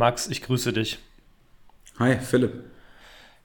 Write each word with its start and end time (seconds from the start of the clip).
Max, 0.00 0.28
ich 0.28 0.40
grüße 0.40 0.72
dich. 0.72 0.98
Hi, 1.98 2.16
Philipp. 2.16 2.64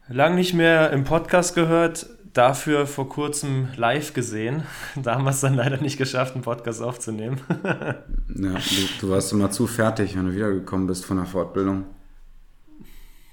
Lang 0.07 0.35
nicht 0.35 0.53
mehr 0.53 0.91
im 0.91 1.03
Podcast 1.03 1.53
gehört, 1.53 2.07
dafür 2.31 2.87
vor 2.87 3.09
kurzem 3.09 3.67
live 3.75 4.13
gesehen. 4.13 4.63
Da 4.95 5.15
haben 5.15 5.25
wir 5.25 5.31
es 5.31 5.41
dann 5.41 5.55
leider 5.55 5.81
nicht 5.81 5.97
geschafft, 5.97 6.33
einen 6.33 6.45
Podcast 6.45 6.81
aufzunehmen. 6.81 7.41
ja, 7.63 8.53
du, 8.53 8.87
du 9.01 9.09
warst 9.09 9.33
immer 9.33 9.51
zu 9.51 9.67
fertig, 9.67 10.15
wenn 10.15 10.27
du 10.27 10.33
wiedergekommen 10.33 10.87
bist 10.87 11.03
von 11.03 11.17
der 11.17 11.25
Fortbildung. 11.25 11.87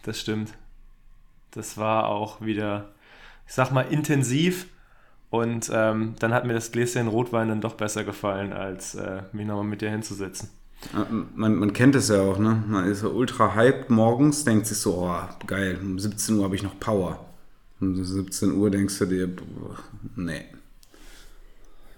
Das 0.03 0.19
stimmt. 0.19 0.53
Das 1.53 1.79
war 1.79 2.09
auch 2.09 2.41
wieder, 2.41 2.89
ich 3.47 3.55
sag 3.55 3.71
mal, 3.71 3.83
intensiv. 3.83 4.67
Und 5.31 5.71
ähm, 5.73 6.17
dann 6.19 6.35
hat 6.35 6.45
mir 6.45 6.55
das 6.55 6.73
Gläschen 6.73 7.07
Rotwein 7.07 7.51
dann 7.51 7.61
doch 7.61 7.75
besser 7.75 8.03
gefallen, 8.03 8.53
als 8.53 8.97
äh, 8.97 9.23
mich 9.31 9.47
nochmal 9.47 9.63
mit 9.63 9.81
dir 9.81 9.91
hinzusetzen. 9.91 10.51
Man, 11.35 11.57
man 11.57 11.73
kennt 11.73 11.95
es 11.95 12.09
ja 12.09 12.21
auch, 12.21 12.39
ne? 12.39 12.63
Man 12.67 12.87
ist 12.87 13.01
so 13.01 13.11
ultra 13.11 13.55
hyped 13.55 13.89
morgens, 13.91 14.45
denkt 14.45 14.67
sich 14.67 14.79
so, 14.79 15.07
oh, 15.07 15.47
geil, 15.47 15.79
um 15.81 15.99
17 15.99 16.37
Uhr 16.37 16.45
habe 16.45 16.57
ich 16.57 16.63
noch 16.63 16.79
Power. 16.81 17.25
Um 17.81 18.03
17 18.03 18.53
Uhr 18.53 18.71
denkst 18.71 18.99
du 18.99 19.07
dir, 19.07 19.29
nee. 20.17 20.45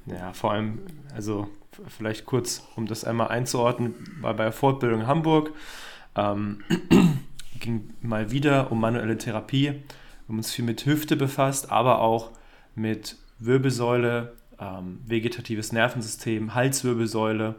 Ja, 0.06 0.32
vor 0.32 0.52
allem, 0.52 0.80
also 1.14 1.48
vielleicht 1.88 2.26
kurz, 2.26 2.62
um 2.76 2.86
das 2.86 3.04
einmal 3.04 3.28
einzuordnen, 3.28 3.94
war 4.20 4.34
bei 4.34 4.44
der 4.44 4.52
Fortbildung 4.52 5.00
in 5.00 5.06
Hamburg, 5.06 5.52
ähm, 6.14 6.62
ging 7.60 7.94
mal 8.02 8.30
wieder 8.30 8.70
um 8.70 8.80
manuelle 8.80 9.16
Therapie. 9.16 9.82
Haben 10.28 10.38
uns 10.38 10.52
viel 10.52 10.64
mit 10.64 10.84
Hüfte 10.86 11.16
befasst, 11.16 11.70
aber 11.70 12.00
auch 12.00 12.32
mit 12.74 13.16
Wirbelsäule, 13.38 14.34
ähm, 14.58 15.00
vegetatives 15.06 15.72
Nervensystem, 15.72 16.54
Halswirbelsäule 16.54 17.56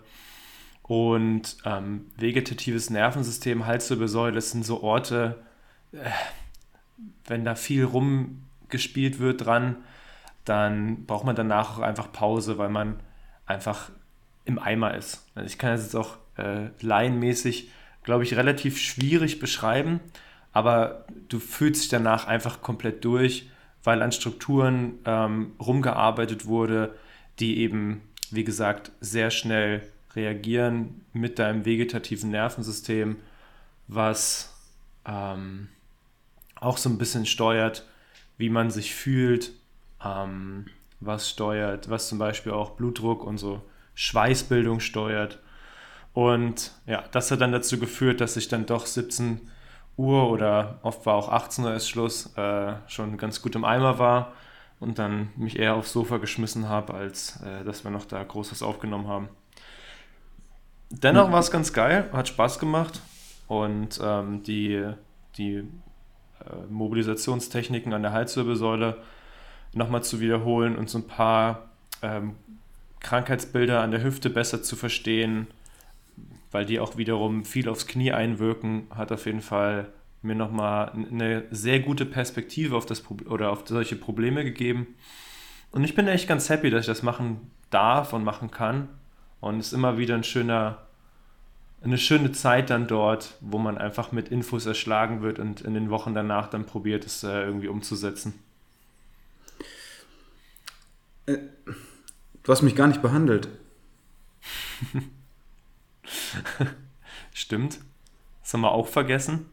und 0.87 1.57
ähm, 1.65 2.05
vegetatives 2.15 2.89
Nervensystem, 2.89 3.65
Halswirbelsäule, 3.65 4.33
das 4.33 4.51
sind 4.51 4.65
so 4.65 4.83
Orte, 4.83 5.43
äh, 5.91 6.09
wenn 7.25 7.43
da 7.43 7.55
viel 7.55 7.85
rumgespielt 7.85 9.19
wird 9.19 9.45
dran, 9.45 9.77
dann 10.43 11.05
braucht 11.05 11.25
man 11.25 11.35
danach 11.35 11.77
auch 11.77 11.81
einfach 11.81 12.11
Pause, 12.11 12.59
weil 12.59 12.69
man 12.69 12.99
einfach 13.47 13.89
im 14.45 14.59
Eimer 14.59 14.93
ist. 14.93 15.25
Also 15.33 15.47
ich 15.47 15.57
kann 15.57 15.71
das 15.71 15.81
jetzt 15.83 15.95
auch 15.95 16.17
äh, 16.37 16.67
laienmäßig, 16.81 17.71
glaube 18.03 18.23
ich, 18.23 18.35
relativ 18.35 18.77
schwierig 18.77 19.39
beschreiben, 19.39 19.99
aber 20.53 21.05
du 21.29 21.39
fühlst 21.39 21.81
dich 21.81 21.89
danach 21.89 22.27
einfach 22.27 22.61
komplett 22.61 23.03
durch, 23.03 23.49
weil 23.83 24.03
an 24.03 24.11
Strukturen 24.11 24.99
ähm, 25.05 25.53
rumgearbeitet 25.59 26.45
wurde, 26.45 26.93
die 27.39 27.57
eben, 27.57 28.01
wie 28.29 28.43
gesagt, 28.43 28.91
sehr 29.01 29.31
schnell 29.31 29.81
reagieren 30.15 31.05
mit 31.13 31.39
deinem 31.39 31.65
vegetativen 31.65 32.31
Nervensystem, 32.31 33.17
was 33.87 34.53
ähm, 35.05 35.69
auch 36.55 36.77
so 36.77 36.89
ein 36.89 36.97
bisschen 36.97 37.25
steuert, 37.25 37.85
wie 38.37 38.49
man 38.49 38.69
sich 38.71 38.93
fühlt, 38.93 39.51
ähm, 40.03 40.65
was 40.99 41.29
steuert, 41.29 41.89
was 41.89 42.09
zum 42.09 42.17
Beispiel 42.17 42.51
auch 42.51 42.71
Blutdruck 42.71 43.23
und 43.23 43.37
so 43.37 43.61
Schweißbildung 43.93 44.79
steuert. 44.79 45.39
Und 46.13 46.71
ja, 46.85 47.03
das 47.11 47.31
hat 47.31 47.41
dann 47.41 47.51
dazu 47.51 47.77
geführt, 47.79 48.21
dass 48.21 48.37
ich 48.37 48.47
dann 48.47 48.65
doch 48.65 48.85
17 48.85 49.41
Uhr 49.97 50.29
oder 50.29 50.79
oft 50.81 51.05
war 51.05 51.15
auch 51.15 51.29
18 51.29 51.65
Uhr 51.65 51.73
ist 51.73 51.89
Schluss, 51.89 52.35
äh, 52.37 52.73
schon 52.87 53.17
ganz 53.17 53.41
gut 53.41 53.55
im 53.55 53.65
Eimer 53.65 53.99
war 53.99 54.33
und 54.79 54.99
dann 54.99 55.29
mich 55.35 55.57
eher 55.59 55.75
aufs 55.75 55.93
Sofa 55.93 56.17
geschmissen 56.17 56.67
habe, 56.67 56.93
als 56.93 57.41
äh, 57.41 57.63
dass 57.63 57.83
wir 57.83 57.91
noch 57.91 58.05
da 58.05 58.21
Großes 58.23 58.61
aufgenommen 58.61 59.07
haben. 59.07 59.29
Dennoch 60.89 61.31
war 61.31 61.39
es 61.39 61.51
ganz 61.51 61.73
geil, 61.73 62.09
hat 62.13 62.27
Spaß 62.27 62.59
gemacht 62.59 63.01
und 63.47 63.99
ähm, 64.03 64.43
die, 64.43 64.85
die 65.37 65.55
äh, 65.55 65.63
Mobilisationstechniken 66.69 67.93
an 67.93 68.03
der 68.03 68.11
Halswirbelsäule 68.11 68.97
nochmal 69.73 70.03
zu 70.03 70.19
wiederholen 70.19 70.75
und 70.75 70.89
so 70.89 70.99
ein 70.99 71.07
paar 71.07 71.69
ähm, 72.01 72.35
Krankheitsbilder 72.99 73.81
an 73.81 73.91
der 73.91 74.03
Hüfte 74.03 74.29
besser 74.29 74.63
zu 74.63 74.75
verstehen, 74.75 75.47
weil 76.51 76.65
die 76.65 76.79
auch 76.79 76.97
wiederum 76.97 77.45
viel 77.45 77.67
aufs 77.67 77.87
Knie 77.87 78.11
einwirken, 78.11 78.87
hat 78.89 79.11
auf 79.11 79.25
jeden 79.25 79.41
Fall 79.41 79.89
mir 80.21 80.35
nochmal 80.35 80.91
eine 80.91 81.43
sehr 81.51 81.79
gute 81.79 82.05
Perspektive 82.05 82.75
auf 82.75 82.85
das 82.85 83.03
oder 83.27 83.51
auf 83.51 83.63
solche 83.65 83.95
Probleme 83.95 84.43
gegeben. 84.43 84.95
Und 85.71 85.83
ich 85.83 85.93
bin 85.93 86.07
echt 86.07 86.27
ganz 86.27 86.49
happy, 86.49 86.69
dass 86.69 86.81
ich 86.81 86.87
das 86.87 87.03
machen 87.03 87.51
darf 87.69 88.13
und 88.13 88.23
machen 88.23 88.49
kann. 88.49 88.87
Und 89.41 89.59
es 89.59 89.67
ist 89.67 89.73
immer 89.73 89.97
wieder 89.97 90.15
ein 90.15 90.23
schöner, 90.23 90.79
eine 91.83 91.97
schöne 91.97 92.31
Zeit 92.31 92.69
dann 92.69 92.87
dort, 92.87 93.35
wo 93.41 93.57
man 93.57 93.77
einfach 93.77 94.11
mit 94.11 94.29
Infos 94.29 94.65
erschlagen 94.65 95.21
wird 95.21 95.39
und 95.39 95.61
in 95.61 95.73
den 95.73 95.89
Wochen 95.89 96.13
danach 96.13 96.47
dann 96.47 96.65
probiert, 96.65 97.05
es 97.05 97.23
äh, 97.23 97.43
irgendwie 97.43 97.67
umzusetzen. 97.67 98.33
Äh, 101.25 101.37
du 102.43 102.51
hast 102.51 102.61
mich 102.61 102.75
gar 102.75 102.87
nicht 102.87 103.01
behandelt. 103.01 103.49
Stimmt. 107.33 107.79
Das 108.41 108.53
haben 108.53 108.61
wir 108.61 108.71
auch 108.71 108.87
vergessen. 108.87 109.45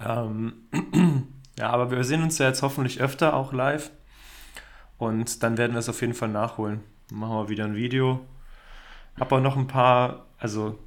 Ähm, 0.00 0.54
ja, 1.58 1.70
aber 1.70 1.90
wir 1.90 2.04
sehen 2.04 2.22
uns 2.22 2.38
ja 2.38 2.48
jetzt 2.48 2.62
hoffentlich 2.62 3.00
öfter 3.00 3.34
auch 3.34 3.52
live. 3.52 3.90
Und 4.98 5.42
dann 5.42 5.58
werden 5.58 5.72
wir 5.72 5.78
es 5.78 5.88
auf 5.88 6.00
jeden 6.00 6.14
Fall 6.14 6.28
nachholen. 6.28 6.80
Dann 7.08 7.18
machen 7.18 7.36
wir 7.36 7.48
wieder 7.48 7.64
ein 7.64 7.76
Video. 7.76 8.24
Habe 9.18 9.36
auch 9.36 9.40
noch 9.40 9.56
ein 9.56 9.66
paar, 9.66 10.26
also 10.38 10.78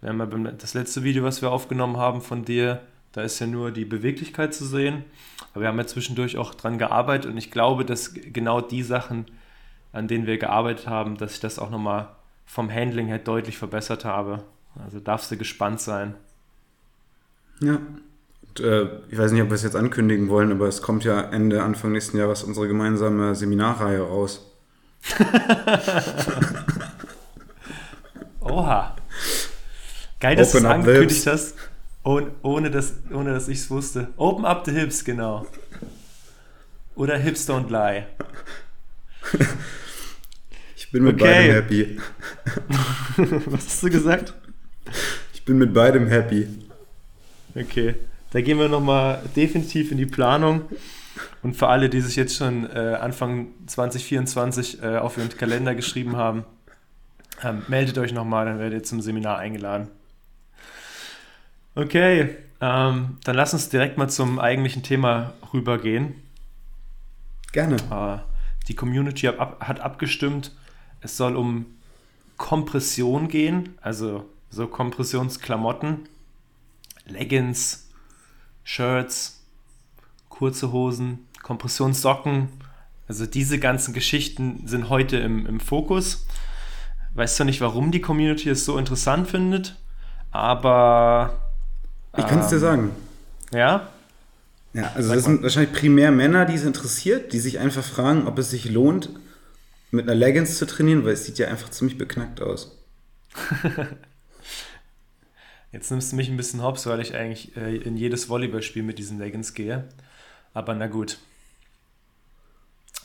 wir 0.00 0.10
haben 0.10 0.44
ja 0.44 0.52
das 0.52 0.74
letzte 0.74 1.02
Video, 1.02 1.24
was 1.24 1.42
wir 1.42 1.50
aufgenommen 1.50 1.96
haben 1.96 2.20
von 2.20 2.44
dir, 2.44 2.80
da 3.12 3.22
ist 3.22 3.38
ja 3.38 3.46
nur 3.46 3.70
die 3.70 3.84
Beweglichkeit 3.84 4.54
zu 4.54 4.66
sehen. 4.66 5.04
Aber 5.52 5.62
wir 5.62 5.68
haben 5.68 5.78
ja 5.78 5.86
zwischendurch 5.86 6.36
auch 6.36 6.54
dran 6.54 6.76
gearbeitet 6.78 7.30
und 7.30 7.38
ich 7.38 7.50
glaube, 7.50 7.84
dass 7.84 8.12
genau 8.12 8.60
die 8.60 8.82
Sachen, 8.82 9.24
an 9.92 10.06
denen 10.06 10.26
wir 10.26 10.36
gearbeitet 10.36 10.86
haben, 10.86 11.16
dass 11.16 11.32
ich 11.32 11.40
das 11.40 11.58
auch 11.58 11.70
nochmal 11.70 12.10
vom 12.44 12.70
Handling 12.70 13.06
her 13.06 13.18
deutlich 13.18 13.56
verbessert 13.56 14.04
habe. 14.04 14.44
Also 14.84 15.00
darfst 15.00 15.30
du 15.30 15.38
gespannt 15.38 15.80
sein. 15.80 16.14
Ja. 17.60 17.78
Und, 18.48 18.60
äh, 18.60 19.00
ich 19.08 19.16
weiß 19.18 19.32
nicht, 19.32 19.42
ob 19.42 19.48
wir 19.48 19.54
es 19.54 19.62
jetzt 19.62 19.76
ankündigen 19.76 20.28
wollen, 20.28 20.52
aber 20.52 20.68
es 20.68 20.82
kommt 20.82 21.04
ja 21.04 21.20
Ende, 21.20 21.62
Anfang 21.62 21.92
nächsten 21.92 22.18
Jahres 22.18 22.42
unsere 22.42 22.68
gemeinsame 22.68 23.34
Seminarreihe 23.34 24.02
raus. 24.02 24.52
Oha. 28.56 28.96
Geil, 30.18 30.34
dass 30.34 30.52
du 30.52 30.58
es 30.58 30.64
angekündigt 30.64 31.26
hast, 31.26 31.54
ohne, 32.02 32.30
ohne, 32.42 32.70
dass, 32.70 32.94
ohne 33.12 33.34
dass 33.34 33.48
ich 33.48 33.58
es 33.58 33.70
wusste. 33.70 34.08
Open 34.16 34.46
up 34.46 34.64
the 34.64 34.72
hips, 34.72 35.04
genau. 35.04 35.46
Oder 36.94 37.18
hips 37.18 37.48
don't 37.48 37.70
lie. 37.70 38.06
Ich 40.78 40.92
bin 40.92 41.02
mit 41.02 41.20
okay. 41.20 41.24
beidem 41.24 41.54
happy. 41.54 42.00
Was 43.50 43.66
hast 43.66 43.82
du 43.82 43.90
gesagt? 43.90 44.34
Ich 45.34 45.44
bin 45.44 45.58
mit 45.58 45.74
beidem 45.74 46.06
happy. 46.06 46.46
Okay, 47.56 47.96
da 48.30 48.40
gehen 48.40 48.58
wir 48.58 48.68
nochmal 48.68 49.20
definitiv 49.34 49.90
in 49.90 49.98
die 49.98 50.06
Planung. 50.06 50.62
Und 51.42 51.56
für 51.56 51.66
alle, 51.66 51.90
die 51.90 52.00
sich 52.00 52.14
jetzt 52.14 52.36
schon 52.36 52.70
äh, 52.70 52.96
Anfang 53.00 53.48
2024 53.66 54.82
äh, 54.82 54.98
auf 54.98 55.18
ihren 55.18 55.28
Kalender 55.30 55.74
geschrieben 55.74 56.16
haben, 56.16 56.44
ähm, 57.42 57.62
meldet 57.68 57.98
euch 57.98 58.12
nochmal, 58.12 58.46
dann 58.46 58.58
werdet 58.58 58.80
ihr 58.80 58.84
zum 58.84 59.00
Seminar 59.00 59.38
eingeladen. 59.38 59.88
Okay, 61.74 62.36
ähm, 62.60 63.18
dann 63.24 63.36
lass 63.36 63.52
uns 63.52 63.68
direkt 63.68 63.98
mal 63.98 64.08
zum 64.08 64.38
eigentlichen 64.38 64.82
Thema 64.82 65.34
rübergehen. 65.52 66.14
Gerne. 67.52 67.76
Äh, 67.90 68.18
die 68.68 68.74
Community 68.74 69.26
hat, 69.26 69.38
ab, 69.38 69.56
hat 69.60 69.80
abgestimmt, 69.80 70.52
es 71.00 71.16
soll 71.16 71.36
um 71.36 71.66
Kompression 72.36 73.28
gehen, 73.28 73.76
also 73.80 74.28
so 74.50 74.66
Kompressionsklamotten, 74.66 76.08
Leggings, 77.06 77.88
Shirts, 78.64 79.44
kurze 80.28 80.72
Hosen, 80.72 81.26
Kompressionssocken. 81.42 82.48
Also 83.08 83.26
diese 83.26 83.58
ganzen 83.58 83.94
Geschichten 83.94 84.66
sind 84.66 84.88
heute 84.88 85.18
im, 85.18 85.46
im 85.46 85.60
Fokus. 85.60 86.26
Weißt 87.16 87.40
du 87.40 87.44
nicht, 87.44 87.62
warum 87.62 87.92
die 87.92 88.02
Community 88.02 88.50
es 88.50 88.66
so 88.66 88.76
interessant 88.76 89.26
findet, 89.26 89.74
aber. 90.32 91.38
Ich 92.14 92.26
kann 92.26 92.40
es 92.40 92.48
dir 92.48 92.56
ähm, 92.56 92.60
sagen. 92.60 92.90
Ja? 93.52 93.88
Ja, 94.74 94.92
also 94.94 95.08
Sag 95.08 95.16
das 95.16 95.24
sind 95.24 95.42
wahrscheinlich 95.42 95.72
primär 95.72 96.12
Männer, 96.12 96.44
die 96.44 96.54
es 96.54 96.64
interessiert, 96.64 97.32
die 97.32 97.40
sich 97.40 97.58
einfach 97.58 97.82
fragen, 97.82 98.26
ob 98.26 98.38
es 98.38 98.50
sich 98.50 98.66
lohnt, 98.66 99.08
mit 99.90 100.04
einer 100.04 100.14
Leggings 100.14 100.58
zu 100.58 100.66
trainieren, 100.66 101.06
weil 101.06 101.14
es 101.14 101.24
sieht 101.24 101.38
ja 101.38 101.48
einfach 101.48 101.70
ziemlich 101.70 101.96
beknackt 101.96 102.42
aus. 102.42 102.76
Jetzt 105.72 105.90
nimmst 105.90 106.12
du 106.12 106.16
mich 106.16 106.28
ein 106.28 106.36
bisschen 106.36 106.62
hops, 106.62 106.84
weil 106.86 107.00
ich 107.00 107.14
eigentlich 107.14 107.56
äh, 107.56 107.76
in 107.76 107.96
jedes 107.96 108.28
Volleyballspiel 108.28 108.82
mit 108.82 108.98
diesen 108.98 109.18
Leggings 109.18 109.54
gehe. 109.54 109.88
Aber 110.52 110.74
na 110.74 110.86
gut. 110.86 111.16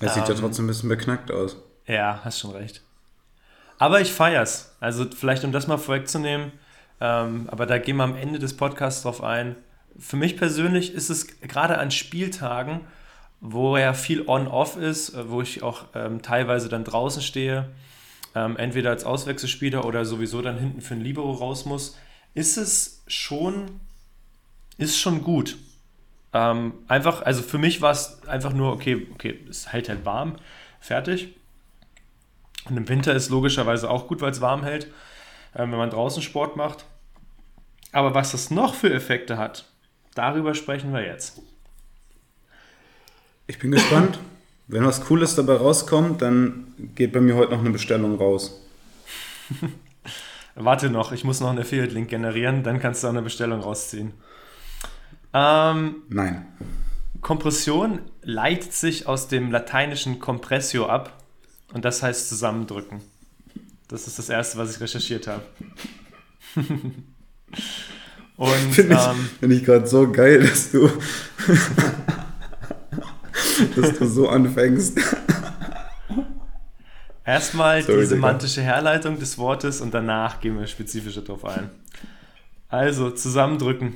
Es 0.01 0.15
sieht 0.15 0.23
ähm, 0.23 0.29
ja 0.29 0.35
trotzdem 0.35 0.65
ein 0.65 0.67
bisschen 0.67 0.89
beknackt 0.89 1.31
aus. 1.31 1.55
Ja, 1.87 2.19
hast 2.25 2.39
schon 2.39 2.51
recht. 2.51 2.81
Aber 3.81 3.99
ich 3.99 4.13
feier's. 4.13 4.75
Also 4.79 5.07
vielleicht, 5.09 5.43
um 5.43 5.51
das 5.51 5.65
mal 5.65 5.79
vorwegzunehmen, 5.79 6.51
ähm, 6.99 7.49
aber 7.49 7.65
da 7.65 7.79
gehen 7.79 7.97
wir 7.97 8.03
am 8.03 8.15
Ende 8.15 8.37
des 8.37 8.55
Podcasts 8.55 9.01
drauf 9.01 9.23
ein. 9.23 9.55
Für 9.97 10.17
mich 10.17 10.37
persönlich 10.37 10.93
ist 10.93 11.09
es 11.09 11.39
gerade 11.41 11.79
an 11.79 11.89
Spieltagen, 11.89 12.81
wo 13.39 13.75
er 13.75 13.95
viel 13.95 14.27
on-off 14.27 14.77
ist, 14.77 15.15
äh, 15.15 15.31
wo 15.31 15.41
ich 15.41 15.63
auch 15.63 15.85
ähm, 15.95 16.21
teilweise 16.21 16.69
dann 16.69 16.83
draußen 16.83 17.23
stehe, 17.23 17.69
ähm, 18.35 18.55
entweder 18.55 18.91
als 18.91 19.03
Auswechselspieler 19.03 19.83
oder 19.83 20.05
sowieso 20.05 20.43
dann 20.43 20.59
hinten 20.59 20.81
für 20.81 20.93
ein 20.93 21.01
Libero 21.01 21.31
raus 21.31 21.65
muss, 21.65 21.97
ist 22.35 22.57
es 22.57 23.03
schon, 23.07 23.79
ist 24.77 24.99
schon 24.99 25.23
gut. 25.23 25.57
Ähm, 26.33 26.73
einfach, 26.87 27.23
also 27.23 27.41
für 27.41 27.57
mich 27.57 27.81
war 27.81 27.93
es 27.93 28.21
einfach 28.27 28.53
nur, 28.53 28.73
okay, 28.73 29.07
okay, 29.15 29.39
es 29.49 29.73
hält 29.73 29.89
halt 29.89 30.05
warm, 30.05 30.35
fertig. 30.79 31.33
Und 32.69 32.77
im 32.77 32.87
Winter 32.87 33.13
ist 33.13 33.29
logischerweise 33.29 33.89
auch 33.89 34.07
gut, 34.07 34.21
weil 34.21 34.31
es 34.31 34.41
warm 34.41 34.63
hält, 34.63 34.85
ähm, 35.55 35.71
wenn 35.71 35.79
man 35.79 35.89
draußen 35.89 36.21
Sport 36.21 36.55
macht. 36.55 36.85
Aber 37.91 38.13
was 38.13 38.31
das 38.31 38.51
noch 38.51 38.75
für 38.75 38.93
Effekte 38.93 39.37
hat, 39.37 39.65
darüber 40.15 40.55
sprechen 40.55 40.93
wir 40.93 41.05
jetzt. 41.05 41.41
Ich 43.47 43.59
bin 43.59 43.71
gespannt. 43.71 44.19
Wenn 44.67 44.85
was 44.85 45.03
Cooles 45.03 45.35
dabei 45.35 45.55
rauskommt, 45.55 46.21
dann 46.21 46.73
geht 46.95 47.11
bei 47.11 47.19
mir 47.19 47.35
heute 47.35 47.51
noch 47.51 47.59
eine 47.59 47.71
Bestellung 47.71 48.15
raus. 48.15 48.61
Warte 50.55 50.89
noch, 50.89 51.11
ich 51.11 51.25
muss 51.25 51.41
noch 51.41 51.49
einen 51.49 51.59
Affiliate-Link 51.59 52.09
generieren, 52.09 52.63
dann 52.63 52.79
kannst 52.79 53.03
du 53.03 53.07
auch 53.07 53.11
eine 53.11 53.21
Bestellung 53.21 53.59
rausziehen. 53.59 54.13
Ähm, 55.33 56.03
Nein. 56.07 56.45
Kompression 57.19 57.99
leitet 58.21 58.71
sich 58.71 59.07
aus 59.07 59.27
dem 59.27 59.51
lateinischen 59.51 60.19
Compressio 60.19 60.87
ab 60.87 61.20
und 61.73 61.85
das 61.85 62.03
heißt 62.03 62.29
zusammendrücken. 62.29 63.01
Das 63.87 64.07
ist 64.07 64.17
das 64.19 64.29
Erste, 64.29 64.57
was 64.57 64.75
ich 64.75 64.81
recherchiert 64.81 65.27
habe. 65.27 65.43
und 68.37 68.73
finde 68.73 68.95
ich, 68.95 69.07
ähm, 69.07 69.29
find 69.39 69.53
ich 69.53 69.63
gerade 69.63 69.87
so 69.87 70.11
geil, 70.11 70.41
dass 70.47 70.71
du 70.71 70.89
dass 73.75 73.97
du 73.97 74.07
so 74.07 74.29
anfängst. 74.29 74.99
Erstmal 77.25 77.81
Sorry, 77.83 77.99
die 77.99 78.05
semantische. 78.05 78.61
Herleitung 78.61 79.19
des 79.19 79.37
Wortes 79.37 79.81
und 79.81 79.93
danach 79.93 80.41
gehen 80.41 80.59
wir 80.59 80.67
spezifischer 80.67 81.21
drauf 81.21 81.45
ein. 81.45 81.69
Also, 82.67 83.11
zusammendrücken. 83.11 83.95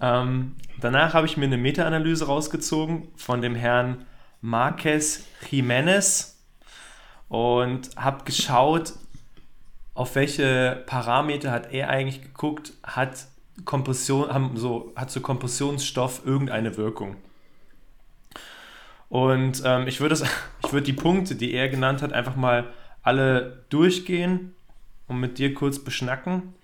Ähm, 0.00 0.56
danach 0.80 1.14
habe 1.14 1.26
ich 1.26 1.36
mir 1.36 1.44
eine 1.44 1.58
Meta-Analyse 1.58 2.26
rausgezogen 2.26 3.08
von 3.16 3.42
dem 3.42 3.54
Herrn 3.54 4.06
Marquez 4.40 5.24
Jiménez 5.50 6.29
und 7.30 7.90
habe 7.96 8.24
geschaut, 8.24 8.92
auf 9.94 10.16
welche 10.16 10.82
Parameter 10.86 11.52
hat 11.52 11.72
er 11.72 11.88
eigentlich 11.88 12.22
geguckt, 12.22 12.72
hat 12.82 13.26
Kompression, 13.64 14.34
haben 14.34 14.56
so, 14.56 14.92
hat 14.96 15.10
so 15.10 15.20
Kompressionsstoff 15.20 16.26
irgendeine 16.26 16.76
Wirkung. 16.76 17.16
Und 19.08 19.62
ähm, 19.64 19.86
ich 19.86 20.00
würde 20.00 20.20
würd 20.70 20.86
die 20.86 20.92
Punkte, 20.92 21.36
die 21.36 21.54
er 21.54 21.68
genannt 21.68 22.02
hat, 22.02 22.12
einfach 22.12 22.34
mal 22.34 22.66
alle 23.02 23.64
durchgehen 23.70 24.54
und 25.06 25.20
mit 25.20 25.38
dir 25.38 25.54
kurz 25.54 25.78
beschnacken. 25.78 26.54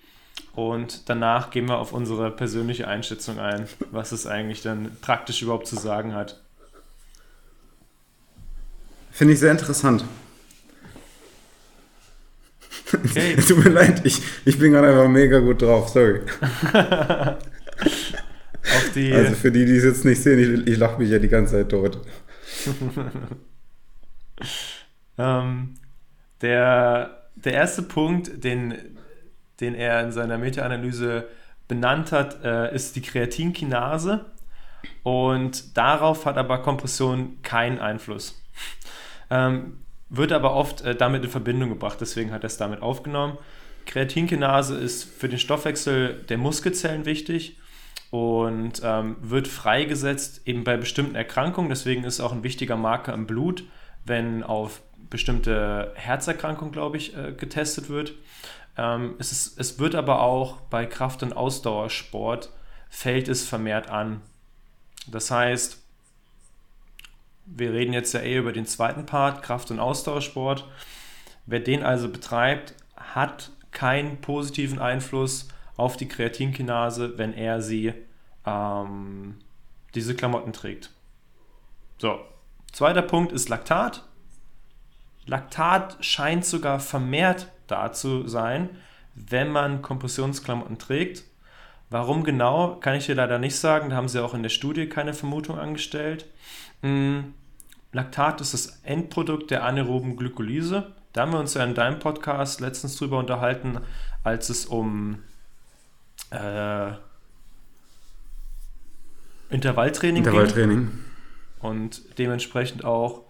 Und 0.53 1.09
danach 1.09 1.51
gehen 1.51 1.69
wir 1.69 1.79
auf 1.79 1.93
unsere 1.93 2.31
persönliche 2.33 2.89
Einschätzung 2.89 3.39
ein, 3.39 3.69
was 3.93 4.11
es 4.11 4.27
eigentlich 4.27 4.63
dann 4.63 4.97
praktisch 5.01 5.43
überhaupt 5.43 5.69
zu 5.69 5.77
sagen 5.77 6.13
hat. 6.13 6.41
Finde 9.13 9.35
ich 9.35 9.41
sehr 9.41 9.53
interessant. 9.53 10.05
Okay. 12.93 13.37
Tut 13.49 13.65
mir 13.65 13.71
leid, 13.71 14.03
ich, 14.05 14.21
ich 14.45 14.59
bin 14.59 14.73
gerade 14.73 14.89
einfach 14.89 15.09
mega 15.09 15.39
gut 15.41 15.63
drauf, 15.63 15.89
sorry. 15.89 16.21
also 19.13 19.35
für 19.35 19.51
die, 19.51 19.65
die 19.65 19.77
es 19.77 19.85
jetzt 19.85 20.05
nicht 20.05 20.23
sehen, 20.23 20.39
ich, 20.39 20.67
ich 20.73 20.79
lache 20.79 20.99
mich 20.99 21.11
ja 21.11 21.19
die 21.19 21.29
ganze 21.29 21.55
Zeit 21.55 21.69
tot. 21.69 22.01
ähm, 25.19 25.75
der, 26.41 27.29
der 27.35 27.53
erste 27.53 27.83
Punkt, 27.83 28.45
den, 28.45 28.75
den 29.61 29.75
er 29.75 30.03
in 30.03 30.13
seiner 30.13 30.39
Meta-Analyse 30.39 31.29
benannt 31.69 32.13
hat, 32.13 32.45
äh, 32.45 32.75
ist 32.75 32.95
die 32.97 33.03
Kreatinkinase. 33.03 34.27
Und 35.03 35.77
darauf 35.77 36.27
hat 36.27 36.37
aber 36.37 36.63
Kompression 36.63 37.43
keinen 37.43 37.81
Einfluss. 37.81 38.41
Ähm, 39.31 39.79
wird 40.09 40.33
aber 40.33 40.55
oft 40.55 40.83
äh, 40.83 40.95
damit 40.95 41.25
in 41.25 41.31
Verbindung 41.31 41.69
gebracht, 41.71 41.99
deswegen 42.01 42.33
hat 42.33 42.45
er 42.45 42.49
es 42.49 42.57
damit 42.57 42.83
aufgenommen. 42.83 43.39
Kreatinkinase 43.87 44.77
ist 44.77 45.05
für 45.05 45.29
den 45.29 45.39
Stoffwechsel 45.39 46.25
der 46.29 46.39
Muskelzellen 46.39 47.05
wichtig 47.05 47.59
und 48.11 48.81
ähm, 48.83 49.17
wird 49.21 49.49
freigesetzt 49.49 50.43
eben 50.47 50.65
bei 50.65 50.77
bestimmten 50.77 51.15
Erkrankungen. 51.15 51.71
Deswegen 51.71 52.05
ist 52.05 52.15
es 52.15 52.21
auch 52.21 52.33
ein 52.33 52.43
wichtiger 52.43 52.77
Marker 52.77 53.15
im 53.15 53.27
Blut, 53.27 53.65
wenn 54.05 54.43
auf 54.43 54.83
bestimmte 55.09 55.93
Herzerkrankungen, 55.95 56.73
glaube 56.73 56.97
ich, 56.97 57.17
äh, 57.17 57.33
getestet 57.33 57.89
wird. 57.89 58.15
Ähm, 58.77 59.15
es, 59.19 59.33
ist, 59.33 59.59
es 59.59 59.79
wird 59.79 59.95
aber 59.95 60.21
auch 60.21 60.61
bei 60.63 60.87
Kraft- 60.87 61.23
und 61.23 61.33
Ausdauersport 61.33 62.51
fällt 62.89 63.29
es 63.29 63.47
vermehrt 63.47 63.89
an. 63.89 64.21
Das 65.07 65.31
heißt, 65.31 65.86
wir 67.47 67.73
reden 67.73 67.93
jetzt 67.93 68.13
ja 68.13 68.21
eher 68.21 68.41
über 68.41 68.53
den 68.53 68.67
zweiten 68.67 69.07
Part, 69.07 69.43
Kraft- 69.43 69.71
und 69.71 69.81
Ausdauersport. 69.81 70.69
Wer 71.47 71.61
den 71.61 71.83
also 71.83 72.09
betreibt, 72.09 72.75
hat 72.97 73.53
keinen 73.71 74.21
positiven 74.21 74.79
Einfluss 74.79 75.49
auf 75.77 75.97
die 75.97 76.09
Kreatinkinase, 76.09 77.19
wenn 77.19 77.33
er 77.35 77.63
sie 77.63 77.93
ähm, 78.45 79.37
diese 79.95 80.15
Klamotten 80.15 80.53
trägt. 80.53 80.91
So, 81.99 82.19
zweiter 82.73 83.03
Punkt 83.03 83.33
ist 83.33 83.49
Laktat. 83.49 84.05
Laktat 85.27 85.97
scheint 86.01 86.45
sogar 86.45 86.81
vermehrt 86.81 87.49
da 87.67 87.93
zu 87.93 88.29
sein, 88.29 88.71
wenn 89.15 89.51
man 89.51 89.83
Kompressionsklamotten 89.83 90.79
trägt. 90.79 91.25
Warum 91.89 92.25
genau, 92.25 92.77
kann 92.77 92.97
ich 92.97 93.07
dir 93.07 93.15
leider 93.15 93.39
nicht 93.39 93.57
sagen. 93.57 93.91
Da 93.91 93.97
haben 93.97 94.09
sie 94.09 94.23
auch 94.23 94.35
in 94.35 94.43
der 94.43 94.51
Studie 94.51 94.89
keine 94.89 95.15
Vermutung 95.15 95.59
angestellt. 95.59 96.27
Hm, 96.83 97.35
Laktat 97.93 98.41
ist 98.41 98.55
das 98.55 98.81
Endprodukt 98.83 99.51
der 99.51 99.65
anaeroben 99.65 100.17
Glykolyse. 100.17 100.93
Da 101.13 101.23
haben 101.23 101.33
wir 101.33 101.41
uns 101.41 101.55
ja 101.55 101.65
in 101.65 101.75
deinem 101.75 101.99
Podcast 101.99 102.61
letztens 102.61 102.97
drüber 102.97 103.19
unterhalten, 103.19 103.79
als 104.23 104.51
es 104.51 104.67
um 104.67 105.23
äh, 106.31 106.91
Intervalltraining, 109.49 110.25
Intervalltraining. 110.25 110.87
Ging. 110.87 111.05
Und 111.61 112.19
dementsprechend 112.19 112.85
auch 112.85 113.23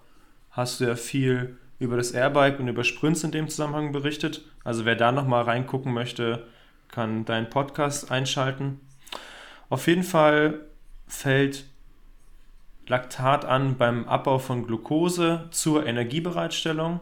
hast 0.50 0.80
du 0.80 0.84
ja 0.84 0.96
viel 0.96 1.58
über 1.78 1.96
das 1.96 2.12
Airbike 2.12 2.58
und 2.58 2.68
über 2.68 2.84
Sprints 2.84 3.22
in 3.22 3.30
dem 3.30 3.48
Zusammenhang 3.48 3.92
berichtet. 3.92 4.42
Also 4.64 4.84
wer 4.84 4.96
da 4.96 5.12
nochmal 5.12 5.44
reingucken 5.44 5.92
möchte, 5.92 6.46
kann 6.96 7.26
deinen 7.26 7.50
Podcast 7.50 8.10
einschalten. 8.10 8.80
Auf 9.68 9.86
jeden 9.86 10.02
Fall 10.02 10.60
fällt 11.06 11.66
Laktat 12.86 13.44
an 13.44 13.76
beim 13.76 14.08
Abbau 14.08 14.38
von 14.38 14.66
Glucose 14.66 15.46
zur 15.50 15.84
Energiebereitstellung. 15.84 17.00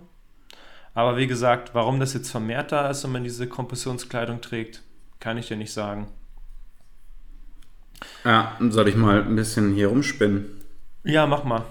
Aber 0.95 1.17
wie 1.17 1.29
gesagt, 1.29 1.77
warum 1.77 2.01
das 2.01 2.13
jetzt 2.13 2.33
vermehrt 2.33 2.73
da 2.73 2.91
ist, 2.91 3.05
wenn 3.05 3.13
man 3.13 3.23
diese 3.23 3.47
Kompressionskleidung 3.47 4.41
trägt, 4.41 4.83
kann 5.21 5.39
ich 5.39 5.47
dir 5.47 5.57
nicht 5.57 5.73
sagen. 5.73 6.09
Ja, 8.25 8.59
soll 8.71 8.89
ich 8.89 8.97
mal 8.97 9.23
ein 9.23 9.37
bisschen 9.37 9.75
hier 9.75 9.89
rumspinnen? 9.89 10.47
Ja, 11.05 11.25
mach 11.29 11.45
mal. 11.45 11.63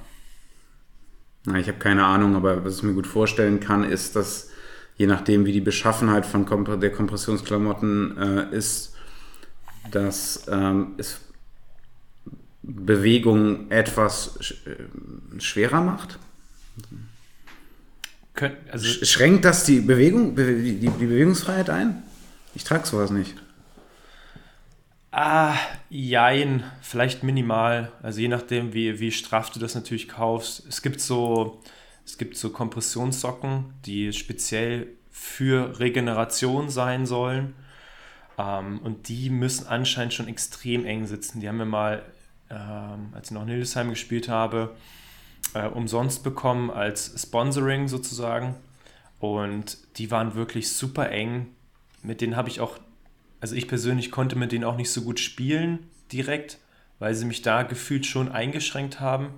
Na, 1.45 1.59
ich 1.59 1.67
habe 1.67 1.77
keine 1.77 2.05
Ahnung, 2.05 2.37
aber 2.37 2.63
was 2.63 2.77
ich 2.77 2.83
mir 2.83 2.93
gut 2.93 3.05
vorstellen 3.05 3.59
kann, 3.59 3.83
ist, 3.83 4.15
dass 4.15 4.52
je 4.97 5.07
nachdem, 5.07 5.45
wie 5.45 5.51
die 5.51 5.61
Beschaffenheit 5.61 6.25
von 6.25 6.45
Komp 6.45 6.79
der 6.79 6.91
Kompressionsklamotten 6.91 8.17
äh, 8.17 8.55
ist, 8.55 8.95
dass 9.91 10.45
ähm, 10.47 10.93
es 10.97 11.19
Bewegung 12.61 13.69
etwas 13.69 14.37
sch 14.39 14.53
äh, 14.65 15.39
schwerer 15.39 15.81
macht. 15.81 16.17
Kön 18.33 18.51
also 18.71 18.87
Schränkt 19.05 19.45
das 19.45 19.65
die 19.65 19.81
Bewegung, 19.81 20.35
die, 20.35 20.79
die 20.79 20.87
Bewegungsfreiheit 20.87 21.69
ein? 21.69 22.03
Ich 22.55 22.63
trage 22.63 22.85
sowas 22.85 23.11
nicht. 23.11 23.35
Ah, 25.11 25.55
jein, 25.91 26.63
vielleicht 26.81 27.21
minimal. 27.21 27.91
Also 28.01 28.21
je 28.21 28.29
nachdem, 28.29 28.73
wie, 28.73 28.99
wie 28.99 29.11
straff 29.11 29.51
du 29.51 29.59
das 29.59 29.75
natürlich 29.75 30.07
kaufst. 30.07 30.65
Es 30.67 30.81
gibt 30.81 31.01
so, 31.01 31.61
es 32.05 32.17
gibt 32.17 32.37
so 32.37 32.49
Kompressionssocken, 32.49 33.73
die 33.85 34.13
speziell 34.13 34.87
für 35.09 35.79
Regeneration 35.79 36.69
sein 36.69 37.05
sollen. 37.05 37.55
Ähm, 38.37 38.79
und 38.79 39.07
die 39.09 39.29
müssen 39.29 39.67
anscheinend 39.67 40.13
schon 40.13 40.27
extrem 40.27 40.85
eng 40.85 41.05
sitzen. 41.05 41.39
Die 41.39 41.47
haben 41.47 41.59
wir 41.59 41.65
mal, 41.65 42.03
ähm, 42.49 43.09
als 43.13 43.27
ich 43.27 43.31
noch 43.31 43.43
in 43.43 43.49
Hildesheim 43.49 43.89
gespielt 43.89 44.27
habe, 44.27 44.75
äh, 45.53 45.67
umsonst 45.67 46.23
bekommen 46.23 46.71
als 46.71 47.13
Sponsoring 47.21 47.87
sozusagen. 47.87 48.55
Und 49.19 49.77
die 49.97 50.11
waren 50.11 50.35
wirklich 50.35 50.71
super 50.71 51.09
eng 51.09 51.47
mit 52.03 52.21
denen 52.21 52.35
habe 52.35 52.49
ich 52.49 52.59
auch 52.59 52.77
also 53.41 53.55
ich 53.55 53.67
persönlich 53.67 54.09
konnte 54.09 54.37
mit 54.37 54.53
denen 54.53 54.63
auch 54.63 54.77
nicht 54.77 54.91
so 54.91 55.01
gut 55.01 55.19
spielen 55.19 55.89
direkt, 56.13 56.59
weil 56.99 57.13
sie 57.13 57.25
mich 57.25 57.41
da 57.41 57.63
gefühlt 57.63 58.05
schon 58.05 58.31
eingeschränkt 58.31 59.01
haben. 59.01 59.33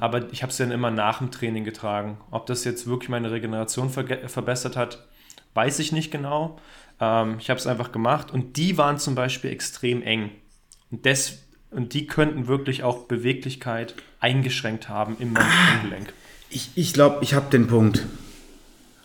Aber 0.00 0.32
ich 0.32 0.42
habe 0.42 0.52
sie 0.52 0.62
dann 0.62 0.72
immer 0.72 0.90
nach 0.90 1.18
dem 1.18 1.30
Training 1.30 1.64
getragen. 1.64 2.18
Ob 2.30 2.46
das 2.46 2.64
jetzt 2.64 2.86
wirklich 2.86 3.08
meine 3.08 3.30
Regeneration 3.30 3.90
ver 3.90 4.06
verbessert 4.28 4.76
hat, 4.76 5.06
weiß 5.54 5.78
ich 5.80 5.92
nicht 5.92 6.10
genau. 6.10 6.58
Ähm, 7.00 7.36
ich 7.38 7.50
habe 7.50 7.58
es 7.58 7.66
einfach 7.66 7.92
gemacht 7.92 8.30
und 8.30 8.56
die 8.56 8.78
waren 8.78 8.98
zum 8.98 9.14
Beispiel 9.14 9.50
extrem 9.50 10.02
eng. 10.02 10.30
Und, 10.90 11.04
des, 11.04 11.42
und 11.70 11.94
die 11.94 12.06
könnten 12.06 12.46
wirklich 12.46 12.82
auch 12.82 13.06
Beweglichkeit 13.06 13.94
eingeschränkt 14.20 14.88
haben 14.88 15.16
im 15.18 15.36
Handgelenk. 15.36 16.12
Ich, 16.50 16.70
ich 16.76 16.92
glaube, 16.92 17.18
ich 17.22 17.34
habe 17.34 17.50
den 17.50 17.66
Punkt. 17.66 18.06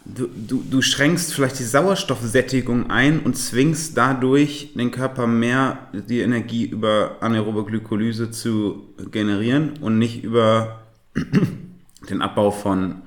Du, 0.06 0.28
du, 0.28 0.62
du 0.70 0.82
schränkst 0.82 1.34
vielleicht 1.34 1.60
die 1.60 1.64
Sauerstoffsättigung 1.64 2.90
ein 2.90 3.22
und 3.22 3.38
zwingst 3.38 3.96
dadurch 3.96 4.74
den 4.76 4.92
Körper 4.92 5.28
mehr 5.28 5.88
die 5.94 6.20
Energie 6.20 6.66
über 6.66 7.18
anaerobe 7.22 7.64
Glykolyse 7.64 8.30
zu 8.30 8.84
generieren 9.12 9.78
und 9.80 10.00
nicht 10.00 10.24
über 10.24 10.82
den 12.10 12.22
Abbau 12.22 12.52
von 12.52 13.04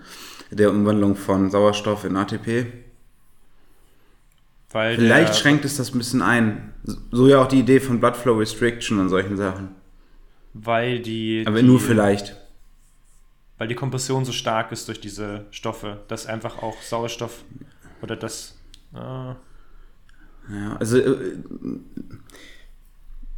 der 0.51 0.71
Umwandlung 0.71 1.17
von 1.17 1.51
Sauerstoff 1.51 2.05
in 2.05 2.17
ATP. 2.17 2.67
Weil 4.71 4.97
Vielleicht 4.97 5.37
schränkt 5.37 5.65
es 5.65 5.77
das 5.77 5.93
ein 5.95 5.99
bisschen 5.99 6.23
ein. 6.23 6.73
So 7.11 7.29
ja 7.29 7.43
auch 7.43 7.49
die 7.49 7.61
Idee 7.61 7.81
von 7.81 8.01
Blood 8.01 8.17
Flow 8.17 8.39
Restriction 8.39 8.99
und 8.99 9.11
solchen 9.11 9.37
Sachen. 9.37 9.69
Weil 10.55 11.01
die. 11.01 11.45
Aber 11.47 11.61
die, 11.61 11.67
nur 11.67 11.81
vielleicht. 11.81 12.37
Weil 13.59 13.69
die 13.69 13.75
Kompression 13.75 14.25
so 14.25 14.33
stark 14.33 14.73
ist 14.73 14.89
durch 14.89 15.01
diese 15.01 15.47
Stoffe, 15.51 16.01
dass 16.09 16.27
einfach 16.27 16.63
auch 16.63 16.81
Sauerstoff 16.83 17.45
oder 18.03 18.17
das. 18.17 18.59
Äh 18.95 18.99
ja, 18.99 20.77
also 20.79 20.99
äh, 20.99 21.37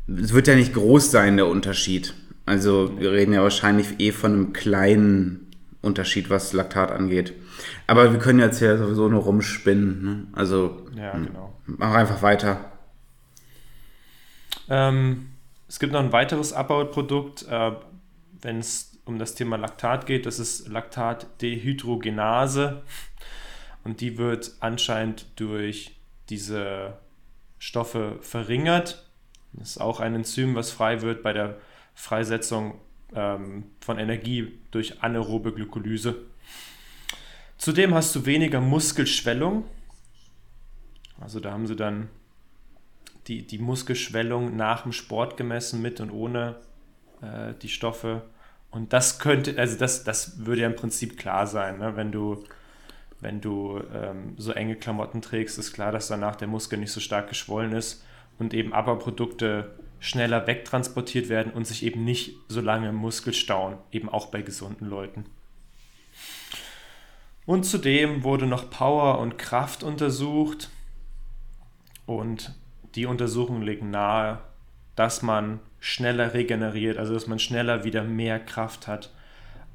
es 0.08 0.32
wird 0.32 0.48
ja 0.48 0.56
nicht 0.56 0.74
groß 0.74 1.10
sein, 1.10 1.36
der 1.36 1.46
Unterschied. 1.46 2.14
Also 2.46 2.98
wir 2.98 3.12
reden 3.12 3.32
ja 3.32 3.42
wahrscheinlich 3.42 4.00
eh 4.00 4.12
von 4.12 4.32
einem 4.32 4.52
kleinen 4.52 5.50
Unterschied, 5.82 6.30
was 6.30 6.52
Laktat 6.52 6.90
angeht. 6.90 7.34
Aber 7.86 8.12
wir 8.12 8.18
können 8.18 8.40
jetzt 8.40 8.60
ja 8.60 8.76
sowieso 8.76 9.08
nur 9.08 9.22
rumspinnen. 9.22 10.02
Ne? 10.02 10.26
Also 10.32 10.86
ja, 10.96 11.12
genau. 11.12 11.54
mach 11.66 11.94
einfach 11.94 12.22
weiter. 12.22 12.72
Ähm, 14.68 15.28
es 15.68 15.78
gibt 15.78 15.92
noch 15.92 16.00
ein 16.00 16.12
weiteres 16.12 16.52
Abbauprodukt, 16.52 17.46
äh, 17.48 17.72
wenn 18.40 18.58
es 18.58 18.97
um 19.08 19.18
das 19.18 19.34
Thema 19.34 19.56
Laktat 19.56 20.06
geht. 20.06 20.26
Das 20.26 20.38
ist 20.38 20.68
Laktatdehydrogenase. 20.68 22.82
Und 23.82 24.00
die 24.00 24.18
wird 24.18 24.52
anscheinend 24.60 25.26
durch 25.36 25.96
diese 26.28 26.98
Stoffe 27.58 28.18
verringert. 28.20 29.08
Das 29.54 29.70
ist 29.70 29.80
auch 29.80 30.00
ein 30.00 30.14
Enzym, 30.14 30.54
was 30.54 30.70
frei 30.70 31.00
wird 31.00 31.22
bei 31.22 31.32
der 31.32 31.56
Freisetzung 31.94 32.80
ähm, 33.14 33.64
von 33.80 33.98
Energie 33.98 34.58
durch 34.70 35.02
anaerobe 35.02 35.52
Glykolyse. 35.52 36.16
Zudem 37.56 37.94
hast 37.94 38.14
du 38.14 38.26
weniger 38.26 38.60
Muskelschwellung. 38.60 39.64
Also 41.18 41.40
da 41.40 41.52
haben 41.52 41.66
sie 41.66 41.76
dann 41.76 42.08
die, 43.26 43.46
die 43.46 43.58
Muskelschwellung 43.58 44.54
nach 44.54 44.82
dem 44.82 44.92
Sport 44.92 45.36
gemessen, 45.36 45.82
mit 45.82 46.00
und 46.00 46.10
ohne 46.10 46.56
äh, 47.20 47.54
die 47.60 47.68
Stoffe. 47.68 48.22
Und 48.70 48.92
das 48.92 49.18
könnte, 49.18 49.58
also 49.58 49.78
das, 49.78 50.04
das 50.04 50.44
würde 50.44 50.62
ja 50.62 50.66
im 50.66 50.76
Prinzip 50.76 51.18
klar 51.18 51.46
sein, 51.46 51.78
ne? 51.78 51.96
wenn 51.96 52.12
du, 52.12 52.44
wenn 53.20 53.40
du 53.40 53.80
ähm, 53.94 54.34
so 54.36 54.52
enge 54.52 54.76
Klamotten 54.76 55.22
trägst, 55.22 55.58
ist 55.58 55.72
klar, 55.72 55.90
dass 55.90 56.08
danach 56.08 56.36
der 56.36 56.48
Muskel 56.48 56.78
nicht 56.78 56.92
so 56.92 57.00
stark 57.00 57.28
geschwollen 57.28 57.72
ist 57.72 58.04
und 58.38 58.52
eben 58.54 58.72
Abbau-Produkte 58.72 59.74
schneller 60.00 60.46
wegtransportiert 60.46 61.28
werden 61.28 61.52
und 61.52 61.66
sich 61.66 61.82
eben 61.82 62.04
nicht 62.04 62.36
so 62.48 62.60
lange 62.60 62.90
im 62.90 62.94
Muskel 62.94 63.32
stauen, 63.32 63.78
eben 63.90 64.08
auch 64.08 64.26
bei 64.26 64.42
gesunden 64.42 64.88
Leuten. 64.88 65.24
Und 67.46 67.64
zudem 67.64 68.22
wurde 68.24 68.46
noch 68.46 68.68
Power 68.68 69.18
und 69.18 69.38
Kraft 69.38 69.82
untersucht 69.82 70.68
und 72.04 72.54
die 72.94 73.06
Untersuchungen 73.06 73.62
legen 73.62 73.90
nahe, 73.90 74.40
dass 74.98 75.22
man 75.22 75.60
schneller 75.78 76.34
regeneriert, 76.34 76.98
also 76.98 77.14
dass 77.14 77.28
man 77.28 77.38
schneller 77.38 77.84
wieder 77.84 78.02
mehr 78.02 78.40
Kraft 78.40 78.88
hat, 78.88 79.12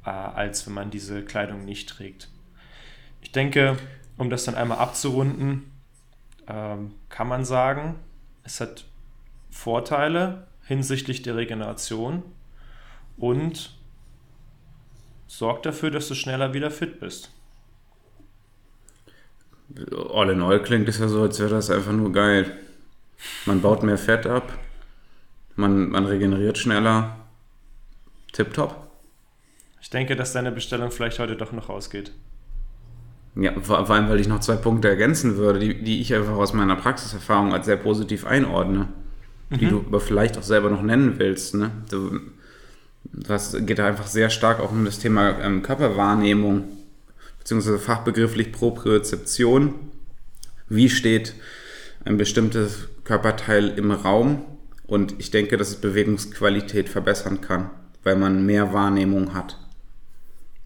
äh, 0.05 0.09
als 0.09 0.67
wenn 0.67 0.73
man 0.73 0.91
diese 0.91 1.23
Kleidung 1.23 1.63
nicht 1.63 1.87
trägt. 1.87 2.27
Ich 3.21 3.31
denke, 3.31 3.77
um 4.17 4.29
das 4.29 4.43
dann 4.43 4.55
einmal 4.55 4.79
abzurunden, 4.79 5.71
ähm, 6.45 6.95
kann 7.07 7.29
man 7.29 7.45
sagen, 7.45 7.95
es 8.43 8.59
hat 8.59 8.83
Vorteile 9.49 10.45
hinsichtlich 10.65 11.21
der 11.21 11.37
Regeneration 11.37 12.23
und 13.15 13.77
sorgt 15.27 15.65
dafür, 15.65 15.89
dass 15.89 16.09
du 16.09 16.15
schneller 16.15 16.53
wieder 16.53 16.69
fit 16.69 16.99
bist. 16.99 17.31
All 20.13 20.29
in 20.29 20.41
all 20.41 20.61
klingt 20.61 20.89
es 20.89 20.99
ja 20.99 21.07
so, 21.07 21.21
als 21.21 21.39
wäre 21.39 21.51
das 21.51 21.69
einfach 21.69 21.93
nur 21.93 22.11
geil. 22.11 22.57
Man 23.45 23.61
baut 23.61 23.83
mehr 23.83 23.97
Fett 23.97 24.27
ab, 24.27 24.51
man, 25.55 25.89
man 25.89 26.05
regeneriert 26.05 26.57
schneller. 26.57 27.17
Tipptopp. 28.31 28.75
Ich 29.81 29.89
denke, 29.89 30.15
dass 30.15 30.33
deine 30.33 30.51
Bestellung 30.51 30.91
vielleicht 30.91 31.19
heute 31.19 31.35
doch 31.35 31.51
noch 31.51 31.69
rausgeht. 31.69 32.11
Ja, 33.35 33.59
vor, 33.59 33.89
allem, 33.89 34.09
weil 34.09 34.19
ich 34.19 34.27
noch 34.27 34.39
zwei 34.39 34.55
Punkte 34.55 34.89
ergänzen 34.89 35.37
würde, 35.37 35.59
die, 35.59 35.83
die 35.83 36.01
ich 36.01 36.13
einfach 36.13 36.33
aus 36.33 36.53
meiner 36.53 36.75
Praxiserfahrung 36.75 37.53
als 37.53 37.65
sehr 37.65 37.77
positiv 37.77 38.25
einordne 38.25 38.89
die 39.59 39.65
mhm. 39.65 39.69
du 39.69 39.83
aber 39.87 39.99
vielleicht 39.99 40.37
auch 40.37 40.43
selber 40.43 40.69
noch 40.69 40.81
nennen 40.81 41.19
willst. 41.19 41.55
Ne? 41.55 41.71
Du, 41.89 42.19
das 43.03 43.55
geht 43.59 43.79
einfach 43.79 44.07
sehr 44.07 44.29
stark 44.29 44.59
auch 44.59 44.71
um 44.71 44.85
das 44.85 44.99
Thema 44.99 45.39
ähm, 45.39 45.61
Körperwahrnehmung, 45.61 46.65
beziehungsweise 47.39 47.79
fachbegrifflich 47.79 48.51
Propriozeption. 48.51 49.75
Wie 50.69 50.89
steht 50.89 51.35
ein 52.05 52.17
bestimmtes 52.17 52.87
Körperteil 53.03 53.69
im 53.77 53.91
Raum? 53.91 54.43
Und 54.85 55.15
ich 55.19 55.31
denke, 55.31 55.57
dass 55.57 55.69
es 55.69 55.75
Bewegungsqualität 55.75 56.89
verbessern 56.89 57.41
kann, 57.41 57.69
weil 58.03 58.15
man 58.15 58.45
mehr 58.45 58.73
Wahrnehmung 58.73 59.33
hat. 59.33 59.57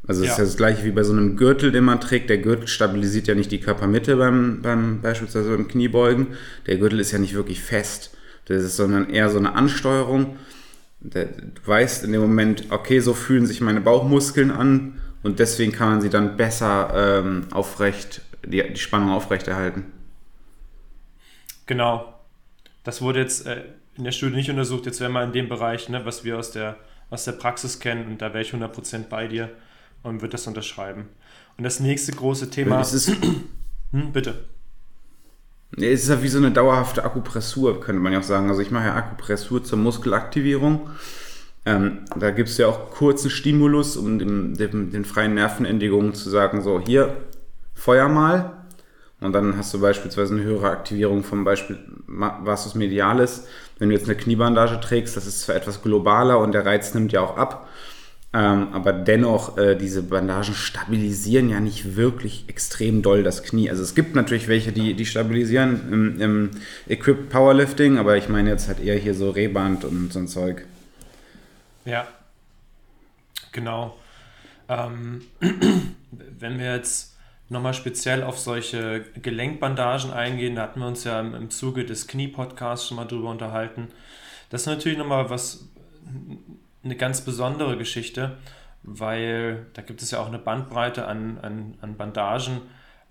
Also 0.08 0.22
es 0.22 0.28
ja. 0.28 0.34
ist 0.34 0.40
ja 0.40 0.46
das 0.46 0.58
gleiche 0.58 0.86
wie 0.86 0.92
bei 0.92 1.04
so 1.04 1.12
einem 1.12 1.36
Gürtel, 1.36 1.72
den 1.72 1.84
man 1.84 2.00
trägt. 2.00 2.30
Der 2.30 2.38
Gürtel 2.38 2.68
stabilisiert 2.68 3.28
ja 3.28 3.36
nicht 3.36 3.52
die 3.52 3.60
Körpermitte 3.60 4.16
beim, 4.16 4.62
beim 4.62 5.02
beispielsweise 5.02 5.50
beim 5.50 5.68
Kniebeugen. 5.68 6.28
Der 6.66 6.78
Gürtel 6.78 7.00
ist 7.00 7.12
ja 7.12 7.20
nicht 7.20 7.34
wirklich 7.34 7.62
fest. 7.62 8.16
Das 8.46 8.64
ist 8.64 8.78
sondern 8.78 9.10
eher 9.10 9.30
so 9.30 9.38
eine 9.38 9.54
Ansteuerung. 9.54 10.38
Du 11.02 11.28
weißt 11.66 12.06
in 12.06 12.14
dem 12.14 12.22
Moment, 12.22 12.66
okay, 12.70 13.02
so 13.02 13.14
fühlen 13.14 13.46
sich 13.46 13.62
meine 13.62 13.82
Bauchmuskeln 13.82 14.50
an 14.50 15.00
und 15.24 15.40
deswegen 15.40 15.74
kann 15.74 15.90
man 15.90 16.02
sie 16.02 16.10
dann 16.10 16.38
besser 16.38 17.22
ähm, 17.24 17.48
aufrecht, 17.52 18.22
die, 18.46 18.64
die 18.64 18.80
Spannung 18.80 19.12
aufrechterhalten. 19.12 19.86
Genau. 21.66 22.14
Das 22.84 23.02
wurde 23.02 23.20
jetzt 23.20 23.46
äh, 23.46 23.64
in 23.98 24.04
der 24.04 24.12
Studie 24.12 24.36
nicht 24.36 24.50
untersucht. 24.50 24.86
Jetzt 24.86 25.00
wären 25.00 25.13
wir 25.13 25.24
in 25.24 25.34
dem 25.34 25.50
Bereich, 25.50 25.89
ne, 25.89 26.06
was 26.06 26.24
wir 26.24 26.38
aus 26.38 26.51
der, 26.51 26.77
aus 27.10 27.25
der 27.25 27.34
Praxis 27.34 27.80
kennen 27.80 28.08
und 28.08 28.22
da 28.22 28.34
wäre 28.34 28.42
ich 28.42 28.54
100% 28.54 29.10
bei 29.10 29.27
dir 29.27 29.50
und 30.04 30.22
würde 30.22 30.34
das 30.34 30.48
unterschreiben. 30.48 31.06
Und 31.58 31.63
das 31.63 31.80
nächste 31.80 32.12
große 32.12 32.50
Thema. 32.50 32.80
Es 32.80 32.94
ist, 32.94 33.10
hm, 33.92 34.12
bitte. 34.12 34.46
Es 35.75 36.04
ist 36.04 36.10
ja 36.10 36.24
wie 36.24 36.27
so 36.27 36.38
eine 36.38 36.51
dauerhafte 36.51 37.04
Akupressur, 37.04 37.82
könnte 37.82 38.01
man 38.01 38.13
ja 38.13 38.20
auch 38.20 38.24
sagen. 38.24 38.50
Also 38.50 38.62
ich 38.62 38.72
mache 38.72 38.86
ja 38.86 38.96
Akupressur 38.96 39.63
zur 39.63 39.77
Muskelaktivierung. 39.80 40.89
Ähm, 41.66 42.06
da 42.18 42.32
gibt 42.32 42.48
es 42.48 42.58
ja 42.58 42.68
auch 42.68 42.92
kurzen 42.92 43.30
Stimulus, 43.30 43.98
um 43.98 44.20
dem, 44.20 44.56
dem, 44.56 44.92
den 44.92 45.04
freien 45.04 45.34
Nervenendigungen 45.34 46.13
zu 46.13 46.30
sagen, 46.30 46.62
so 46.62 46.80
hier, 46.80 47.18
Feuer 47.74 48.08
mal. 48.08 48.57
Und 49.20 49.34
dann 49.34 49.58
hast 49.58 49.74
du 49.74 49.80
beispielsweise 49.80 50.36
eine 50.36 50.44
höhere 50.44 50.70
Aktivierung 50.70 51.24
vom 51.24 51.44
Beispiel 51.44 51.80
Vasus 52.08 52.76
medialis. 52.76 53.48
Wenn 53.80 53.90
du 53.90 53.96
jetzt 53.96 54.06
eine 54.06 54.16
Kniebandage 54.16 54.80
trägst, 54.80 55.18
das 55.18 55.26
ist 55.26 55.42
zwar 55.42 55.56
etwas 55.56 55.82
globaler 55.82 56.40
und 56.40 56.52
der 56.52 56.66
Reiz 56.66 56.94
nimmt 56.94 57.12
ja 57.12 57.22
auch 57.22 57.36
ab. 57.36 57.68
Ähm, 58.34 58.68
aber 58.74 58.94
dennoch, 58.94 59.58
äh, 59.58 59.76
diese 59.76 60.04
Bandagen 60.04 60.54
stabilisieren 60.54 61.50
ja 61.50 61.60
nicht 61.60 61.96
wirklich 61.96 62.46
extrem 62.48 63.02
doll 63.02 63.24
das 63.24 63.42
Knie. 63.42 63.70
Also 63.70 63.82
es 63.82 63.96
gibt 63.96 64.16
natürlich 64.16 64.48
welche, 64.48 64.72
die, 64.72 64.94
die 64.94 65.06
stabilisieren 65.06 65.92
im, 65.92 66.22
im 66.22 66.52
Equipped 66.88 67.30
Powerlifting, 67.30 67.98
aber 67.98 68.18
ich 68.18 68.30
meine 68.30 68.50
jetzt 68.50 68.68
halt 68.68 68.80
eher 68.80 68.98
hier 68.98 69.16
so 69.16 69.32
Rehband 69.32 69.86
und 69.86 70.14
so 70.14 70.20
ein 70.20 70.28
Zeug. 70.28 70.66
Ja, 71.86 72.06
genau. 73.54 73.98
Ähm, 74.70 75.22
wenn 76.12 76.60
wir 76.60 76.76
jetzt 76.76 77.17
nochmal 77.50 77.74
speziell 77.74 78.24
auf 78.24 78.38
solche 78.38 79.06
Gelenkbandagen 79.22 80.12
eingehen, 80.12 80.56
da 80.56 80.63
hatten 80.63 80.80
wir 80.80 80.88
uns 80.88 81.04
ja 81.04 81.20
im, 81.20 81.34
im 81.34 81.50
Zuge 81.50 81.86
des 81.86 82.08
Knie-Podcasts 82.08 82.88
schon 82.88 82.98
mal 82.98 83.06
drüber 83.06 83.30
unterhalten. 83.30 83.88
Das 84.50 84.62
ist 84.62 84.68
natürlich 84.68 84.98
nochmal 84.98 85.30
was 85.30 85.68
eine 86.84 86.96
ganz 86.96 87.22
besondere 87.22 87.77
Geschichte, 87.77 88.38
weil 88.84 89.66
da 89.74 89.82
gibt 89.82 90.01
es 90.01 90.12
ja 90.12 90.20
auch 90.20 90.27
eine 90.27 90.39
Bandbreite 90.39 91.08
an, 91.08 91.38
an, 91.39 91.77
an 91.82 91.98
Bandagen. 91.98 92.62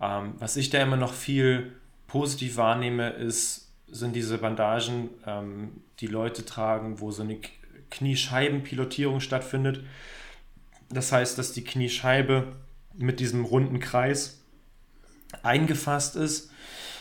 Ähm, 0.01 0.35
was 0.39 0.57
ich 0.57 0.71
da 0.71 0.83
immer 0.83 0.97
noch 0.97 1.13
viel 1.13 1.73
positiv 2.07 2.57
wahrnehme, 2.57 3.11
ist 3.11 3.67
sind 3.89 4.17
diese 4.17 4.39
Bandagen, 4.39 5.11
ähm, 5.27 5.81
die 6.01 6.09
Leute 6.09 6.45
tragen, 6.45 7.01
wo 7.01 7.11
so 7.11 7.23
eine 7.23 7.39
Kniescheibenpilotierung 7.91 9.21
stattfindet. 9.21 9.85
Das 10.89 11.13
heißt, 11.13 11.39
dass 11.39 11.53
die 11.53 11.65
Kniescheibe 11.65 12.57
mit 12.99 13.21
diesem 13.21 13.45
runden 13.45 13.81
Kreis 13.81 14.43
eingefasst 15.43 16.17
ist. 16.17 16.51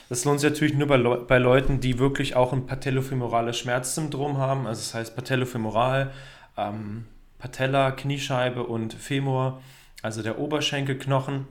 Das 0.09 0.23
lohnt 0.25 0.39
sich 0.39 0.51
natürlich 0.51 0.75
nur 0.75 0.87
bei, 0.87 0.97
Le 0.97 1.17
bei 1.27 1.37
Leuten, 1.39 1.79
die 1.79 1.97
wirklich 1.97 2.35
auch 2.35 2.53
ein 2.53 2.67
patellofemorales 2.67 3.57
Schmerzsyndrom 3.57 4.37
haben. 4.37 4.67
Also 4.67 4.81
das 4.81 4.93
heißt 4.93 5.15
patellofemoral, 5.15 6.11
ähm, 6.57 7.05
Patella, 7.39 7.91
Kniescheibe 7.91 8.63
und 8.63 8.93
Femur, 8.93 9.61
also 10.01 10.21
der 10.21 10.39
Oberschenkelknochen. 10.39 11.47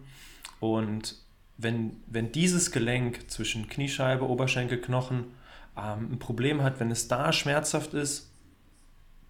Und 0.60 1.16
wenn, 1.56 2.02
wenn 2.06 2.32
dieses 2.32 2.70
Gelenk 2.70 3.30
zwischen 3.30 3.68
Kniescheibe, 3.68 4.28
Oberschenkelknochen 4.28 5.24
ähm, 5.76 6.12
ein 6.12 6.18
Problem 6.18 6.62
hat, 6.62 6.80
wenn 6.80 6.90
es 6.90 7.08
da 7.08 7.32
schmerzhaft 7.32 7.94
ist, 7.94 8.30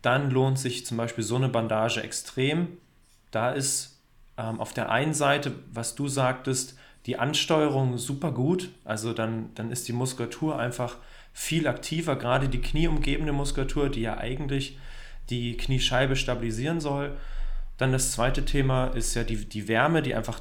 dann 0.03 0.31
lohnt 0.31 0.59
sich 0.59 0.85
zum 0.85 0.99
Beispiel 0.99 1.25
so 1.25 1.37
eine 1.37 1.49
Bandage 1.49 2.03
extrem. 2.03 2.69
Da 3.31 3.53
ist 3.53 3.94
ähm, 4.37 4.61
auf 4.61 4.73
der 4.73 4.91
einen 4.91 5.15
Seite, 5.15 5.53
was 5.73 5.95
du 5.95 6.09
sagtest, 6.09 6.77
die 7.07 7.19
Ansteuerung 7.19 7.99
super 7.99 8.33
gut. 8.33 8.71
Also 8.85 9.13
dann, 9.13 9.51
dann 9.55 9.71
ist 9.71 9.89
die 9.89 9.93
Muskulatur 9.93 10.59
einfach 10.59 10.97
viel 11.33 11.67
aktiver, 11.67 12.17
gerade 12.17 12.49
die 12.49 12.61
knieumgebende 12.61 13.33
Muskulatur, 13.33 13.89
die 13.89 14.03
ja 14.03 14.17
eigentlich 14.17 14.79
die 15.31 15.57
Kniescheibe 15.57 16.17
stabilisieren 16.17 16.81
soll. 16.81 17.17
Dann 17.77 17.93
das 17.93 18.13
zweite 18.13 18.45
Thema 18.45 18.87
ist 18.89 19.15
ja 19.15 19.25
die, 19.25 19.45
die 19.45 19.69
Wärme, 19.69 20.01
die 20.01 20.15
einfach, 20.15 20.41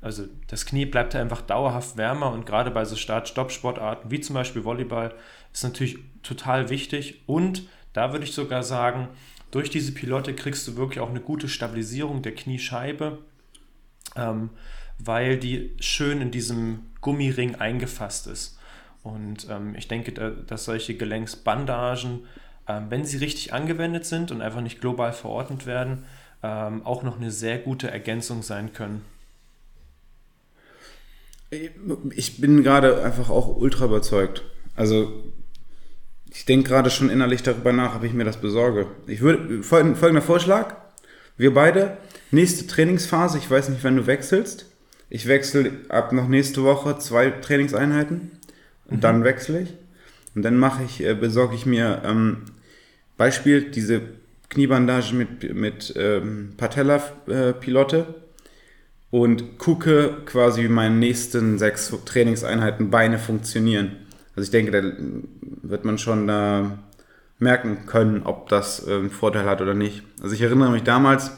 also 0.00 0.24
das 0.48 0.66
Knie 0.66 0.84
bleibt 0.84 1.14
ja 1.14 1.20
einfach 1.20 1.40
dauerhaft 1.40 1.96
wärmer 1.96 2.30
und 2.32 2.44
gerade 2.44 2.70
bei 2.70 2.84
so 2.84 2.94
Start-Stopp-Sportarten 2.94 4.10
wie 4.10 4.20
zum 4.20 4.34
Beispiel 4.34 4.64
Volleyball 4.64 5.14
ist 5.52 5.64
natürlich 5.64 5.98
total 6.22 6.68
wichtig 6.68 7.22
und 7.26 7.62
da 7.94 8.12
würde 8.12 8.24
ich 8.24 8.32
sogar 8.32 8.62
sagen, 8.62 9.08
durch 9.50 9.70
diese 9.70 9.92
Pilote 9.92 10.34
kriegst 10.34 10.66
du 10.68 10.76
wirklich 10.76 11.00
auch 11.00 11.10
eine 11.10 11.20
gute 11.20 11.48
Stabilisierung 11.48 12.22
der 12.22 12.34
Kniescheibe, 12.34 13.18
ähm, 14.16 14.50
weil 14.98 15.38
die 15.38 15.72
schön 15.80 16.20
in 16.20 16.30
diesem 16.30 16.80
Gummiring 17.00 17.56
eingefasst 17.56 18.26
ist. 18.26 18.58
Und 19.02 19.46
ähm, 19.50 19.74
ich 19.76 19.88
denke, 19.88 20.12
da, 20.12 20.30
dass 20.30 20.64
solche 20.64 20.94
Gelenksbandagen, 20.94 22.20
ähm, 22.66 22.86
wenn 22.88 23.04
sie 23.04 23.18
richtig 23.18 23.52
angewendet 23.52 24.06
sind 24.06 24.30
und 24.30 24.40
einfach 24.40 24.62
nicht 24.62 24.80
global 24.80 25.12
verordnet 25.12 25.66
werden, 25.66 26.04
ähm, 26.42 26.84
auch 26.84 27.02
noch 27.02 27.18
eine 27.18 27.30
sehr 27.30 27.58
gute 27.58 27.90
Ergänzung 27.90 28.42
sein 28.42 28.72
können. 28.72 29.04
Ich 32.16 32.40
bin 32.40 32.62
gerade 32.64 33.02
einfach 33.04 33.30
auch 33.30 33.56
ultra 33.56 33.84
überzeugt. 33.84 34.42
Also 34.74 35.22
ich 36.32 36.44
denke 36.44 36.68
gerade 36.68 36.90
schon 36.90 37.10
innerlich 37.10 37.42
darüber 37.42 37.72
nach, 37.72 37.94
ob 37.94 38.02
ich 38.02 38.12
mir 38.12 38.24
das 38.24 38.38
besorge. 38.38 38.88
Ich 39.06 39.20
würde, 39.20 39.62
folgender 39.62 40.22
Vorschlag. 40.22 40.74
Wir 41.36 41.52
beide, 41.52 41.96
nächste 42.30 42.66
Trainingsphase, 42.66 43.38
ich 43.38 43.50
weiß 43.50 43.68
nicht, 43.68 43.82
wenn 43.82 43.96
du 43.96 44.06
wechselst. 44.06 44.66
Ich 45.10 45.26
wechsle 45.26 45.72
ab 45.88 46.12
noch 46.12 46.28
nächste 46.28 46.62
Woche 46.62 46.98
zwei 46.98 47.30
Trainingseinheiten 47.30 48.32
und 48.86 48.96
mhm. 48.96 49.00
dann 49.00 49.24
wechsle 49.24 49.62
ich. 49.62 49.74
Und 50.34 50.42
dann 50.42 50.56
mache 50.56 50.84
ich, 50.84 51.04
äh, 51.04 51.14
besorge 51.14 51.54
ich 51.54 51.66
mir 51.66 52.02
ähm, 52.04 52.42
Beispiel 53.16 53.70
diese 53.70 54.02
Kniebandage 54.48 55.14
mit, 55.14 55.54
mit 55.54 55.94
ähm, 55.96 56.52
Patella-Pilotte 56.56 57.98
äh, 57.98 59.16
und 59.16 59.58
gucke 59.58 60.22
quasi, 60.26 60.62
wie 60.62 60.68
meine 60.68 60.94
nächsten 60.96 61.58
sechs 61.58 61.92
Trainingseinheiten 62.04 62.90
Beine 62.90 63.18
funktionieren. 63.18 63.96
Also 64.36 64.46
ich 64.46 64.50
denke, 64.50 64.72
da 64.72 64.92
wird 65.62 65.84
man 65.84 65.98
schon 65.98 66.26
da 66.26 66.78
merken 67.44 67.86
können, 67.86 68.24
ob 68.24 68.48
das 68.48 68.86
äh, 68.86 68.94
einen 68.94 69.10
Vorteil 69.10 69.46
hat 69.46 69.60
oder 69.60 69.74
nicht. 69.74 70.02
Also 70.20 70.34
ich 70.34 70.42
erinnere 70.42 70.70
mich 70.70 70.82
damals, 70.82 71.30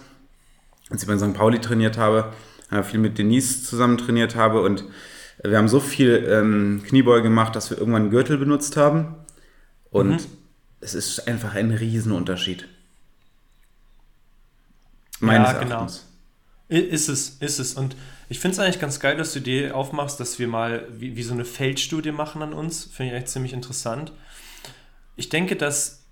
als 0.89 1.03
ich 1.03 1.09
bei 1.09 1.19
St. 1.19 1.35
Pauli 1.35 1.61
trainiert 1.61 1.99
habe, 1.99 2.33
äh, 2.71 2.83
viel 2.83 3.01
mit 3.01 3.19
Denise 3.19 3.63
zusammen 3.63 3.99
trainiert 3.99 4.37
habe 4.37 4.63
und 4.63 4.85
wir 5.43 5.59
haben 5.59 5.69
so 5.69 5.81
viel 5.81 6.27
ähm, 6.31 6.83
Kniebeuge 6.87 7.25
gemacht, 7.25 7.55
dass 7.55 7.71
wir 7.71 7.79
irgendwann 7.79 8.03
einen 8.03 8.11
Gürtel 8.11 8.39
benutzt 8.39 8.77
haben. 8.77 9.15
Und 9.91 10.11
mhm. 10.11 10.27
es 10.81 10.95
ist 10.95 11.29
einfach 11.29 11.55
ein 11.55 11.71
Riesenunterschied. 11.71 12.67
Meines 15.21 15.53
ja, 15.53 15.59
genau. 15.59 15.75
Erachtens. 15.75 16.07
Ist 16.69 17.09
es, 17.09 17.37
ist 17.41 17.59
es. 17.59 17.75
Und 17.75 17.97
ich 18.29 18.41
finde 18.41 18.55
es 18.55 18.59
eigentlich 18.59 18.81
ganz 18.81 18.99
geil, 18.99 19.17
dass 19.17 19.33
du 19.33 19.41
dir 19.41 19.77
aufmachst, 19.77 20.19
dass 20.19 20.39
wir 20.39 20.49
mal 20.49 20.89
wie, 20.91 21.17
wie 21.17 21.23
so 21.23 21.33
eine 21.33 21.45
Feldstudie 21.45 22.13
machen 22.13 22.43
an 22.43 22.53
uns. 22.53 22.85
Finde 22.85 23.13
ich 23.13 23.19
echt 23.19 23.29
ziemlich 23.29 23.53
interessant. 23.53 24.13
Ich 25.17 25.29
denke, 25.29 25.57
dass, 25.57 26.05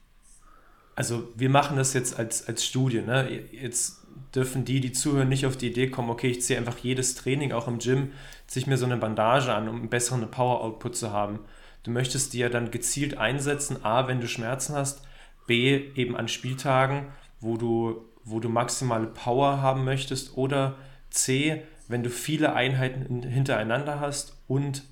also 0.97 1.29
wir 1.37 1.51
machen 1.51 1.77
das 1.77 1.93
jetzt 1.93 2.19
als, 2.19 2.49
als 2.49 2.65
Studie. 2.65 3.03
Ne? 3.03 3.45
Jetzt 3.53 4.05
dürfen 4.35 4.65
die, 4.65 4.81
die 4.81 4.93
zuhören, 4.93 5.29
nicht 5.29 5.47
auf 5.47 5.57
die 5.57 5.69
Idee 5.69 5.89
kommen, 5.89 6.11
okay, 6.11 6.29
ich 6.29 6.43
ziehe 6.43 6.59
einfach 6.59 6.79
jedes 6.79 7.15
Training, 7.15 7.53
auch 7.53 7.69
im 7.69 7.79
Gym, 7.79 8.13
ziehe 8.47 8.63
ich 8.63 8.67
mir 8.67 8.77
so 8.77 8.87
eine 8.87 8.97
Bandage 8.97 9.53
an, 9.53 9.69
um 9.69 9.77
einen 9.77 9.89
besseren 9.91 10.29
Power-Output 10.31 10.97
zu 10.97 11.13
haben. 11.13 11.41
Du 11.83 11.91
möchtest 11.91 12.33
die 12.33 12.39
ja 12.39 12.49
dann 12.49 12.71
gezielt 12.71 13.19
einsetzen, 13.19 13.85
A, 13.85 14.09
wenn 14.09 14.21
du 14.21 14.27
Schmerzen 14.27 14.75
hast, 14.75 15.03
B, 15.47 15.93
eben 15.95 16.17
an 16.17 16.29
Spieltagen, 16.29 17.09
wo 17.41 17.57
du, 17.57 18.09
wo 18.25 18.41
du 18.41 18.49
maximale 18.49 19.07
Power 19.07 19.61
haben 19.61 19.85
möchtest 19.85 20.37
oder 20.37 20.77
C, 21.11 21.63
wenn 21.87 22.03
du 22.03 22.11
viele 22.11 22.55
Einheiten 22.55 23.23
hintereinander 23.23 24.01
hast 24.01 24.39
und 24.49 24.83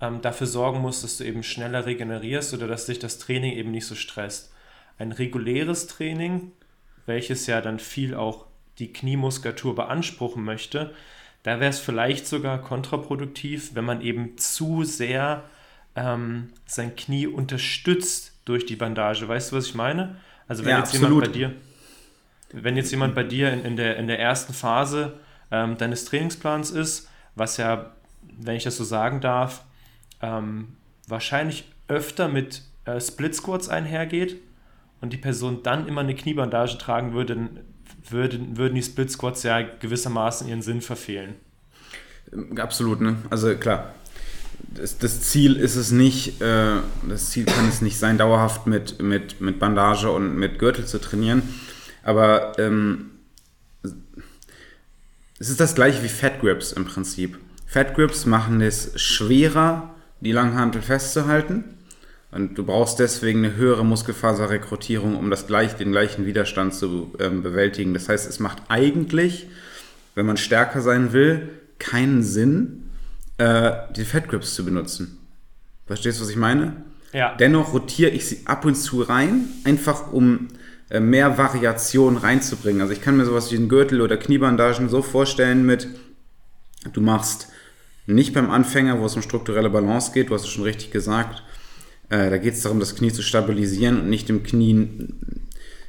ähm, 0.00 0.22
dafür 0.22 0.46
sorgen 0.46 0.80
musst, 0.80 1.04
dass 1.04 1.18
du 1.18 1.24
eben 1.24 1.42
schneller 1.42 1.86
regenerierst 1.86 2.54
oder 2.54 2.66
dass 2.66 2.86
dich 2.86 2.98
das 2.98 3.18
Training 3.18 3.52
eben 3.52 3.70
nicht 3.70 3.86
so 3.86 3.94
stresst. 3.94 4.52
Ein 4.98 5.12
reguläres 5.12 5.86
Training, 5.86 6.52
welches 7.06 7.46
ja 7.46 7.60
dann 7.60 7.78
viel 7.78 8.14
auch 8.14 8.46
die 8.78 8.92
Kniemuskulatur 8.92 9.74
beanspruchen 9.74 10.44
möchte, 10.44 10.94
da 11.42 11.58
wäre 11.58 11.70
es 11.70 11.80
vielleicht 11.80 12.26
sogar 12.26 12.60
kontraproduktiv, 12.60 13.74
wenn 13.74 13.84
man 13.84 14.02
eben 14.02 14.36
zu 14.36 14.84
sehr 14.84 15.44
ähm, 15.96 16.50
sein 16.66 16.96
Knie 16.96 17.26
unterstützt 17.26 18.34
durch 18.44 18.66
die 18.66 18.76
Bandage. 18.76 19.26
Weißt 19.26 19.52
du, 19.52 19.56
was 19.56 19.66
ich 19.66 19.74
meine? 19.74 20.16
Also 20.48 20.64
wenn 20.64 20.72
ja, 20.72 20.78
jetzt 20.78 20.94
absolut. 20.94 21.10
jemand 21.10 21.32
bei 21.32 21.38
dir, 21.38 21.52
wenn 22.52 22.76
jetzt 22.76 22.90
jemand 22.90 23.14
bei 23.14 23.22
dir 23.22 23.52
in, 23.52 23.64
in, 23.64 23.76
der, 23.76 23.96
in 23.96 24.06
der 24.06 24.18
ersten 24.18 24.52
Phase 24.52 25.18
ähm, 25.50 25.78
deines 25.78 26.04
Trainingsplans 26.04 26.70
ist, 26.70 27.08
was 27.34 27.56
ja, 27.56 27.92
wenn 28.22 28.56
ich 28.56 28.64
das 28.64 28.76
so 28.76 28.84
sagen 28.84 29.20
darf, 29.20 29.64
ähm, 30.20 30.76
wahrscheinlich 31.06 31.64
öfter 31.88 32.28
mit 32.28 32.62
äh, 32.84 33.00
Split 33.00 33.34
Squats 33.34 33.68
einhergeht 33.68 34.36
und 35.00 35.12
die 35.12 35.16
Person 35.16 35.62
dann 35.62 35.86
immer 35.88 36.02
eine 36.02 36.14
Kniebandage 36.14 36.78
tragen 36.78 37.12
würde, 37.12 37.34
dann 37.34 37.60
würden, 38.08 38.56
würden 38.56 38.74
die 38.74 38.82
Split 38.82 39.10
Squats 39.10 39.42
ja 39.42 39.60
gewissermaßen 39.62 40.48
ihren 40.48 40.62
Sinn 40.62 40.80
verfehlen. 40.80 41.34
Absolut, 42.56 43.00
ne? 43.00 43.16
Also 43.30 43.54
klar, 43.56 43.94
das, 44.74 44.98
das, 44.98 45.20
Ziel 45.22 45.56
ist 45.56 45.76
es 45.76 45.90
nicht, 45.90 46.40
äh, 46.40 46.76
das 47.08 47.30
Ziel 47.30 47.44
kann 47.44 47.68
es 47.68 47.82
nicht 47.82 47.98
sein, 47.98 48.18
dauerhaft 48.18 48.66
mit, 48.66 49.02
mit, 49.02 49.40
mit 49.40 49.58
Bandage 49.58 50.10
und 50.10 50.36
mit 50.36 50.58
Gürtel 50.58 50.86
zu 50.86 51.00
trainieren. 51.00 51.42
Aber 52.02 52.58
ähm, 52.58 53.10
es 55.38 55.48
ist 55.48 55.60
das 55.60 55.74
gleiche 55.74 56.02
wie 56.02 56.08
Fat 56.08 56.40
Grips 56.40 56.72
im 56.72 56.84
Prinzip. 56.84 57.38
Fat 57.66 57.94
Grips 57.94 58.26
machen 58.26 58.60
es 58.60 59.00
schwerer, 59.00 59.89
die 60.20 60.32
Langhantel 60.32 60.82
festzuhalten. 60.82 61.64
Und 62.32 62.56
du 62.56 62.64
brauchst 62.64 63.00
deswegen 63.00 63.44
eine 63.44 63.56
höhere 63.56 63.84
Muskelfaserrekrutierung, 63.84 65.16
um 65.16 65.30
das 65.30 65.46
gleich, 65.46 65.74
den 65.74 65.90
gleichen 65.90 66.26
Widerstand 66.26 66.74
zu 66.74 67.12
ähm, 67.18 67.42
bewältigen. 67.42 67.92
Das 67.92 68.08
heißt, 68.08 68.28
es 68.28 68.38
macht 68.38 68.62
eigentlich, 68.68 69.48
wenn 70.14 70.26
man 70.26 70.36
stärker 70.36 70.80
sein 70.80 71.12
will, 71.12 71.48
keinen 71.78 72.22
Sinn, 72.22 72.90
äh, 73.38 73.72
die 73.96 74.04
Fat 74.04 74.28
Grips 74.28 74.54
zu 74.54 74.64
benutzen. 74.64 75.18
Verstehst 75.86 76.18
du, 76.18 76.22
was 76.22 76.30
ich 76.30 76.36
meine? 76.36 76.76
Ja. 77.12 77.34
Dennoch 77.34 77.72
rotiere 77.72 78.10
ich 78.10 78.26
sie 78.26 78.42
ab 78.44 78.64
und 78.64 78.76
zu 78.76 79.02
rein, 79.02 79.48
einfach 79.64 80.12
um 80.12 80.48
äh, 80.88 81.00
mehr 81.00 81.36
Variation 81.38 82.16
reinzubringen. 82.16 82.80
Also 82.82 82.92
ich 82.92 83.00
kann 83.00 83.16
mir 83.16 83.24
sowas 83.24 83.50
wie 83.50 83.56
einen 83.56 83.68
Gürtel 83.68 84.00
oder 84.00 84.16
Kniebandagen 84.16 84.88
so 84.88 85.02
vorstellen 85.02 85.66
mit, 85.66 85.88
du 86.92 87.00
machst 87.00 87.48
nicht 88.06 88.34
beim 88.34 88.50
Anfänger, 88.50 89.00
wo 89.00 89.06
es 89.06 89.16
um 89.16 89.22
strukturelle 89.22 89.70
Balance 89.70 90.12
geht, 90.12 90.30
du 90.30 90.34
hast 90.34 90.42
es 90.42 90.48
schon 90.48 90.64
richtig 90.64 90.90
gesagt, 90.90 91.42
äh, 92.08 92.30
da 92.30 92.38
geht 92.38 92.54
es 92.54 92.62
darum, 92.62 92.80
das 92.80 92.96
Knie 92.96 93.12
zu 93.12 93.22
stabilisieren 93.22 94.00
und 94.00 94.10
nicht 94.10 94.28
dem 94.28 94.42
Knie 94.42 94.88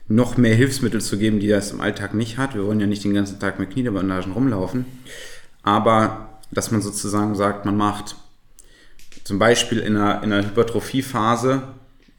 noch 0.07 0.37
mehr 0.37 0.55
Hilfsmittel 0.55 1.01
zu 1.01 1.17
geben, 1.17 1.39
die 1.39 1.47
das 1.47 1.71
im 1.71 1.81
Alltag 1.81 2.13
nicht 2.13 2.37
hat. 2.37 2.53
Wir 2.53 2.65
wollen 2.65 2.79
ja 2.79 2.87
nicht 2.87 3.03
den 3.03 3.13
ganzen 3.13 3.39
Tag 3.39 3.59
mit 3.59 3.71
Kniebandagen 3.71 4.33
rumlaufen, 4.33 4.85
aber 5.63 6.39
dass 6.51 6.71
man 6.71 6.81
sozusagen 6.81 7.35
sagt, 7.35 7.65
man 7.65 7.77
macht 7.77 8.15
zum 9.23 9.39
Beispiel 9.39 9.79
in 9.79 9.95
einer, 9.95 10.23
in 10.23 10.33
einer 10.33 10.45
Hypertrophiephase 10.45 11.63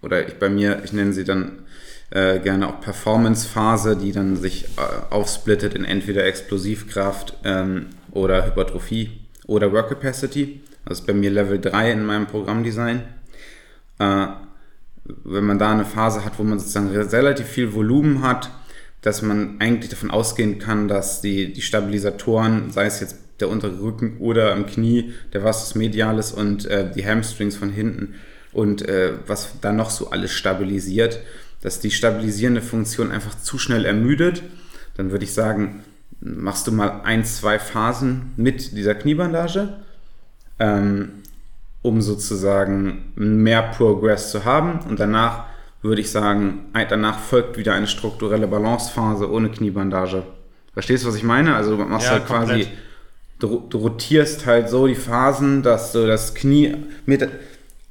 oder 0.03 0.27
ich 0.27 0.39
bei 0.39 0.49
mir, 0.49 0.83
ich 0.85 0.93
nenne 0.93 1.13
sie 1.13 1.25
dann 1.25 1.63
äh, 2.11 2.39
gerne 2.41 2.69
auch 2.69 2.81
Performance-Phase, 2.81 3.97
die 3.97 4.13
dann 4.13 4.37
sich 4.37 4.65
äh, 4.65 5.13
aufsplittet 5.15 5.75
in 5.75 5.85
entweder 5.85 6.25
Explosivkraft 6.25 7.35
ähm, 7.45 7.87
oder 8.11 8.47
Hypertrophie 8.47 9.22
oder 9.47 9.73
Work 9.73 9.89
Capacity. 9.89 10.61
Das 10.85 11.01
ist 11.01 11.07
bei 11.07 11.13
mir 11.13 11.31
Level 11.31 11.61
3 11.61 11.93
in 11.93 12.05
meinem 12.05 12.27
Programmdesign. 12.27 13.03
äh, 13.99 14.27
wenn 15.25 15.45
man 15.45 15.59
da 15.59 15.73
eine 15.73 15.85
Phase 15.85 16.25
hat, 16.25 16.39
wo 16.39 16.45
man 16.45 16.61
sozusagen 16.61 16.89
relativ 16.89 17.47
viel 17.47 17.75
Volumen 17.75 18.23
hat, 18.23 18.51
dass 19.01 19.21
man 19.21 19.57
eigentlich 19.59 19.91
davon 19.91 20.13
ausgehen 20.13 20.59
kann, 20.61 20.87
dass 20.87 21.21
die, 21.21 21.53
die 21.53 21.63
Stabilisatoren, 21.63 22.71
sei 22.71 22.87
es 22.87 23.01
jetzt 23.01 23.17
der 23.41 23.49
untere 23.49 23.81
Rücken 23.83 24.19
oder 24.21 24.53
am 24.53 24.67
Knie, 24.67 25.13
der 25.33 25.43
Vastus 25.43 25.75
medialis 25.75 26.31
und 26.31 26.67
äh, 26.67 26.91
die 26.93 27.05
Hamstrings 27.05 27.57
von 27.57 27.71
hinten 27.71 28.15
und 28.53 28.89
äh, 28.89 29.15
was 29.27 29.55
da 29.61 29.73
noch 29.73 29.91
so 29.91 30.11
alles 30.11 30.31
stabilisiert, 30.31 31.21
dass 31.63 31.81
die 31.81 31.91
stabilisierende 31.91 32.63
Funktion 32.63 33.11
einfach 33.11 33.37
zu 33.41 33.59
schnell 33.59 33.85
ermüdet, 33.85 34.43
dann 34.97 35.11
würde 35.11 35.25
ich 35.25 35.33
sagen, 35.33 35.83
machst 36.23 36.67
du 36.67 36.73
mal 36.73 37.01
ein, 37.05 37.25
zwei 37.25 37.59
Phasen 37.59 38.33
mit 38.37 38.77
dieser 38.77 38.95
Kniebandage, 38.95 39.69
ähm, 40.59 41.23
um 41.83 42.01
sozusagen 42.01 43.13
mehr 43.17 43.63
Progress 43.63 44.31
zu 44.31 44.45
haben 44.45 44.81
und 44.89 45.01
danach 45.01 45.45
würde 45.83 46.01
ich 46.01 46.13
sagen, 46.13 46.67
danach 46.89 47.19
folgt 47.19 47.59
wieder 47.59 47.75
eine 47.75 47.89
strukturelle 47.89 48.47
Balancephase 48.47 49.29
ohne 49.29 49.51
Kniebandage. 49.51 50.23
Verstehst 50.75 51.03
du, 51.03 51.09
was 51.09 51.17
ich 51.17 51.25
meine? 51.25 51.57
Also 51.57 51.77
du 51.77 51.85
machst 51.85 52.07
ja, 52.07 52.13
halt 52.13 52.27
komplett. 52.27 52.67
quasi, 52.67 52.69
du, 53.41 53.67
du, 53.69 53.79
rotierst 53.79 54.47
halt 54.47 54.69
so 54.69 54.87
die 54.87 54.95
Phasen, 54.95 55.65
dass 55.65 55.91
du 55.91 56.07
das 56.07 56.37
Knie 56.37 56.77
mit 57.05 57.29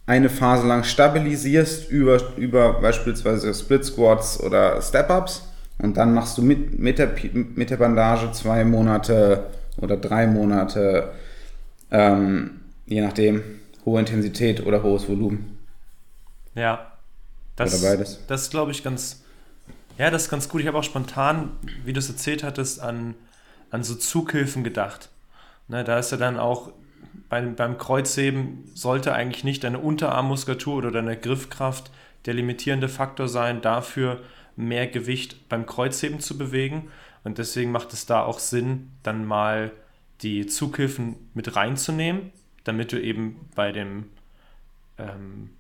eine 0.06 0.30
Phase 0.30 0.66
lang 0.66 0.86
stabilisierst 0.86 1.92
über, 1.92 2.20
über 2.38 2.80
beispielsweise 2.80 3.54
Split 3.54 3.84
Squats 3.84 4.40
oder 4.40 4.82
Step-Ups 4.82 5.51
und 5.82 5.98
dann 5.98 6.14
machst 6.14 6.38
du 6.38 6.42
mit, 6.42 6.80
mit, 6.80 7.00
der, 7.00 7.12
mit 7.34 7.70
der 7.70 7.78
Bandage 7.78 8.32
zwei 8.34 8.64
Monate 8.64 9.48
oder 9.78 9.98
drei 9.98 10.28
Monate, 10.28 11.12
ähm, 11.90 12.62
je 12.86 13.02
nachdem, 13.02 13.44
hohe 13.86 14.00
Intensität 14.00 14.66
oder 14.66 14.84
hohes 14.84 15.08
Volumen. 15.10 15.58
Ja, 16.56 16.92
das, 17.56 17.82
Oder 17.82 17.92
beides. 17.92 18.20
Das 18.28 18.44
ist, 18.44 18.52
glaube 18.52 18.72
ich, 18.72 18.84
ganz. 18.84 19.24
Ja, 19.98 20.10
das 20.10 20.24
ist 20.24 20.30
ganz 20.30 20.50
gut. 20.50 20.62
Ich 20.62 20.68
habe 20.68 20.78
auch 20.78 20.84
spontan, 20.84 21.52
wie 21.86 21.94
du 21.94 22.00
es 22.00 22.10
erzählt 22.10 22.44
hattest, 22.44 22.80
an, 22.80 23.16
an 23.70 23.84
so 23.84 23.96
Zughilfen 23.96 24.64
gedacht. 24.64 25.10
Ne, 25.68 25.84
da 25.84 26.00
ist 26.00 26.12
ja 26.12 26.18
dann 26.18 26.38
auch 26.38 26.72
beim, 27.30 27.56
beim 27.56 27.78
Kreuzheben 27.78 28.70
sollte 28.74 29.14
eigentlich 29.14 29.44
nicht 29.44 29.64
deine 29.64 29.80
Unterarmmuskulatur 29.80 30.76
oder 30.76 30.92
deine 30.92 31.18
Griffkraft 31.18 31.92
der 32.26 32.34
limitierende 32.34 32.90
Faktor 32.90 33.28
sein, 33.28 33.62
dafür 33.62 34.20
mehr 34.68 34.88
Gewicht 34.88 35.50
beim 35.50 35.66
Kreuzheben 35.66 36.20
zu 36.20 36.38
bewegen. 36.38 36.90
Und 37.24 37.38
deswegen 37.38 37.72
macht 37.72 37.94
es 37.94 38.06
da 38.06 38.24
auch 38.24 38.40
Sinn, 38.40 38.92
dann 39.04 39.26
mal 39.26 39.72
die 40.22 40.46
Zughilfen 40.48 41.16
mit 41.34 41.56
reinzunehmen, 41.56 42.32
damit 42.64 42.92
du 42.92 43.02
eben 43.02 43.50
bei 43.56 43.72
dem 43.72 44.06
ähm, 44.98 45.52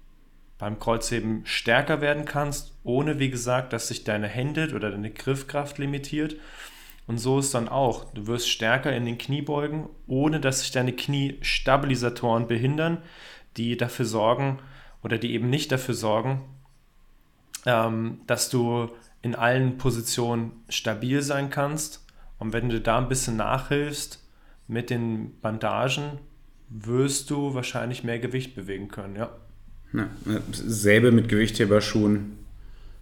beim 0.61 0.77
Kreuzheben 0.77 1.41
stärker 1.43 2.01
werden 2.01 2.23
kannst, 2.23 2.75
ohne 2.83 3.17
wie 3.17 3.31
gesagt, 3.31 3.73
dass 3.73 3.87
sich 3.87 4.03
deine 4.03 4.27
Hände 4.27 4.71
oder 4.75 4.91
deine 4.91 5.09
Griffkraft 5.09 5.79
limitiert. 5.79 6.35
Und 7.07 7.17
so 7.17 7.39
ist 7.39 7.55
dann 7.55 7.67
auch, 7.67 8.13
du 8.13 8.27
wirst 8.27 8.47
stärker 8.47 8.95
in 8.95 9.05
den 9.05 9.17
Kniebeugen, 9.17 9.89
ohne 10.05 10.39
dass 10.39 10.61
sich 10.61 10.71
deine 10.71 10.93
Kniestabilisatoren 10.93 12.47
behindern, 12.47 12.99
die 13.57 13.75
dafür 13.75 14.05
sorgen 14.05 14.59
oder 15.01 15.17
die 15.17 15.33
eben 15.33 15.49
nicht 15.49 15.71
dafür 15.71 15.95
sorgen, 15.95 16.41
ähm, 17.65 18.21
dass 18.27 18.49
du 18.49 18.89
in 19.21 19.35
allen 19.35 19.77
Positionen 19.77 20.51
stabil 20.69 21.21
sein 21.21 21.49
kannst. 21.49 22.05
Und 22.39 22.53
wenn 22.53 22.69
du 22.69 22.81
da 22.81 22.97
ein 22.97 23.07
bisschen 23.07 23.37
nachhilfst 23.37 24.19
mit 24.67 24.89
den 24.89 25.39
Bandagen, 25.41 26.19
wirst 26.69 27.29
du 27.29 27.53
wahrscheinlich 27.53 28.03
mehr 28.03 28.19
Gewicht 28.19 28.55
bewegen 28.55 28.87
können, 28.87 29.15
ja. 29.15 29.29
Ja, 29.93 30.07
selbe 30.53 31.11
mit 31.11 31.27
Gewichtheberschuhen, 31.27 32.37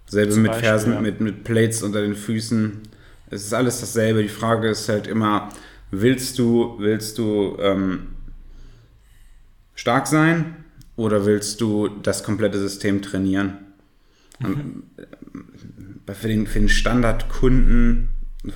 selbe 0.07 0.31
Zum 0.31 0.41
mit 0.41 0.51
Beispiel, 0.51 0.67
Fersen, 0.67 0.93
ja. 0.93 1.01
mit, 1.01 1.21
mit 1.21 1.43
Plates 1.43 1.83
unter 1.83 2.01
den 2.01 2.15
Füßen. 2.15 2.81
Es 3.29 3.45
ist 3.45 3.53
alles 3.53 3.79
dasselbe. 3.79 4.23
Die 4.23 4.27
Frage 4.27 4.69
ist 4.69 4.89
halt 4.89 5.05
immer, 5.05 5.49
willst 5.91 6.39
du, 6.39 6.75
willst 6.79 7.19
du 7.19 7.57
ähm, 7.59 8.07
stark 9.75 10.07
sein 10.07 10.65
oder 10.95 11.27
willst 11.27 11.61
du 11.61 11.89
das 11.89 12.23
komplette 12.23 12.57
System 12.57 13.03
trainieren? 13.03 13.68
Mhm. 14.39 14.83
Für 16.11 16.27
den, 16.27 16.47
für 16.47 16.59
den 16.59 16.69
Standardkunden, 16.69 18.09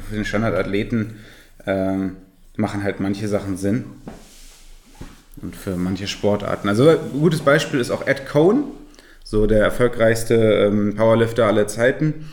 für 0.10 0.16
den 0.16 0.26
Standardathleten 0.26 1.18
ähm, 1.66 2.16
machen 2.56 2.84
halt 2.84 3.00
manche 3.00 3.28
Sachen 3.28 3.58
Sinn 3.58 3.86
und 5.42 5.56
für 5.56 5.76
manche 5.76 6.08
Sportarten. 6.08 6.70
Also 6.70 6.90
ein 6.90 6.98
gutes 7.20 7.42
Beispiel 7.42 7.80
ist 7.80 7.92
auch 7.92 8.08
Ed 8.08 8.26
Cohn, 8.26 8.64
so 9.24 9.46
der 9.46 9.64
erfolgreichste 9.64 10.36
ähm, 10.36 10.96
Powerlifter 10.96 11.46
aller 11.46 11.68
Zeiten. 11.68 12.30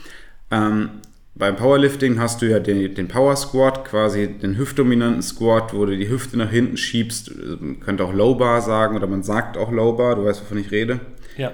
Ähm, 0.50 0.90
beim 1.34 1.56
Powerlifting 1.56 2.18
hast 2.18 2.42
du 2.42 2.46
ja 2.50 2.58
den, 2.60 2.94
den, 2.94 3.08
Power 3.08 3.36
Squat, 3.36 3.84
quasi 3.84 4.28
den 4.28 4.58
hüftdominanten 4.58 5.22
Squat, 5.22 5.72
wo 5.72 5.86
du 5.86 5.96
die 5.96 6.08
Hüfte 6.08 6.36
nach 6.36 6.50
hinten 6.50 6.76
schiebst. 6.76 7.32
Man 7.60 7.80
könnte 7.80 8.04
auch 8.04 8.12
Low 8.12 8.34
Bar 8.34 8.60
sagen 8.60 8.96
oder 8.96 9.06
man 9.06 9.22
sagt 9.22 9.56
auch 9.56 9.70
Low 9.70 9.92
Bar, 9.92 10.16
du 10.16 10.24
weißt, 10.24 10.42
wovon 10.42 10.58
ich 10.58 10.70
rede. 10.70 11.00
Ja. 11.36 11.52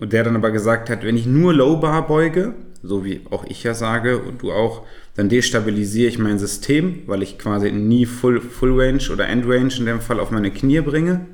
Und 0.00 0.14
der 0.14 0.24
dann 0.24 0.34
aber 0.34 0.50
gesagt 0.50 0.88
hat, 0.88 1.04
wenn 1.04 1.16
ich 1.16 1.26
nur 1.26 1.52
Low 1.52 1.76
Bar 1.76 2.06
beuge, 2.06 2.54
so 2.82 3.04
wie 3.04 3.20
auch 3.30 3.44
ich 3.44 3.62
ja 3.62 3.74
sage 3.74 4.18
und 4.18 4.42
du 4.42 4.50
auch, 4.50 4.86
dann 5.14 5.28
destabilisiere 5.28 6.08
ich 6.08 6.18
mein 6.18 6.38
System, 6.38 7.02
weil 7.06 7.22
ich 7.22 7.38
quasi 7.38 7.70
nie 7.70 8.06
Full, 8.06 8.40
Full 8.40 8.80
Range 8.80 9.02
oder 9.12 9.28
End 9.28 9.46
Range 9.46 9.72
in 9.76 9.84
dem 9.84 10.00
Fall 10.00 10.18
auf 10.18 10.30
meine 10.30 10.50
Knie 10.50 10.80
bringe. 10.80 11.26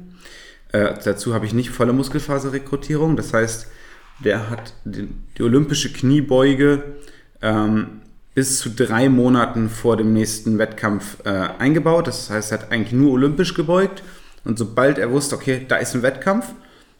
Äh, 0.72 0.94
dazu 1.04 1.32
habe 1.32 1.46
ich 1.46 1.54
nicht 1.54 1.70
volle 1.70 1.92
Muskelfaserrekrutierung. 1.92 3.16
Das 3.16 3.32
heißt, 3.32 3.68
der 4.24 4.50
hat 4.50 4.74
die, 4.84 5.08
die 5.38 5.42
olympische 5.42 5.92
Kniebeuge 5.92 6.82
ähm, 7.42 8.00
bis 8.34 8.58
zu 8.58 8.70
drei 8.70 9.08
Monaten 9.08 9.70
vor 9.70 9.96
dem 9.96 10.12
nächsten 10.12 10.58
Wettkampf 10.58 11.18
äh, 11.24 11.30
eingebaut. 11.30 12.08
Das 12.08 12.30
heißt, 12.30 12.50
er 12.50 12.58
hat 12.58 12.72
eigentlich 12.72 12.92
nur 12.92 13.12
olympisch 13.12 13.54
gebeugt. 13.54 14.02
Und 14.44 14.58
sobald 14.58 14.98
er 14.98 15.12
wusste, 15.12 15.36
okay, 15.36 15.64
da 15.68 15.76
ist 15.76 15.94
ein 15.94 16.02
Wettkampf, 16.02 16.46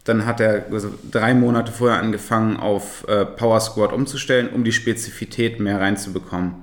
dann 0.06 0.24
hat 0.24 0.40
er 0.40 0.66
also 0.70 0.94
drei 1.10 1.34
Monate 1.34 1.72
vorher 1.72 2.00
angefangen, 2.00 2.56
auf 2.56 3.06
äh, 3.08 3.26
Power 3.26 3.58
Squat 3.58 3.92
umzustellen, 3.92 4.48
um 4.48 4.62
die 4.62 4.72
Spezifität 4.72 5.58
mehr 5.58 5.80
reinzubekommen. 5.80 6.54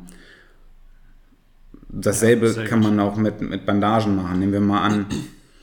Dasselbe 1.89 2.47
ja, 2.49 2.63
kann 2.63 2.79
man 2.79 2.99
auch 3.01 3.17
mit, 3.17 3.41
mit 3.41 3.65
Bandagen 3.65 4.15
machen. 4.15 4.39
Nehmen 4.39 4.53
wir 4.53 4.62
mal 4.62 4.82
an, 4.82 5.06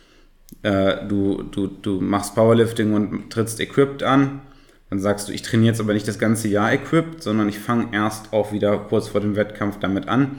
äh, 0.63 1.07
du, 1.09 1.43
du, 1.43 1.69
du 1.69 2.03
machst 2.03 2.35
Powerlifting 2.35 2.93
und 2.93 3.31
trittst 3.31 3.59
Equipped 3.61 4.03
an. 4.03 4.43
Dann 4.91 5.01
sagst 5.01 5.29
du, 5.29 5.33
ich 5.33 5.41
trainiere 5.41 5.73
jetzt 5.73 5.81
aber 5.81 5.95
nicht 5.95 6.07
das 6.07 6.19
ganze 6.19 6.49
Jahr 6.49 6.73
Equipped, 6.73 7.23
sondern 7.23 7.49
ich 7.49 7.59
fange 7.59 7.89
erst 7.93 8.35
auch 8.35 8.53
wieder 8.53 8.77
kurz 8.77 9.09
vor 9.09 9.23
dem 9.23 9.37
Wettkampf 9.37 9.79
damit 9.79 10.07
an. 10.07 10.33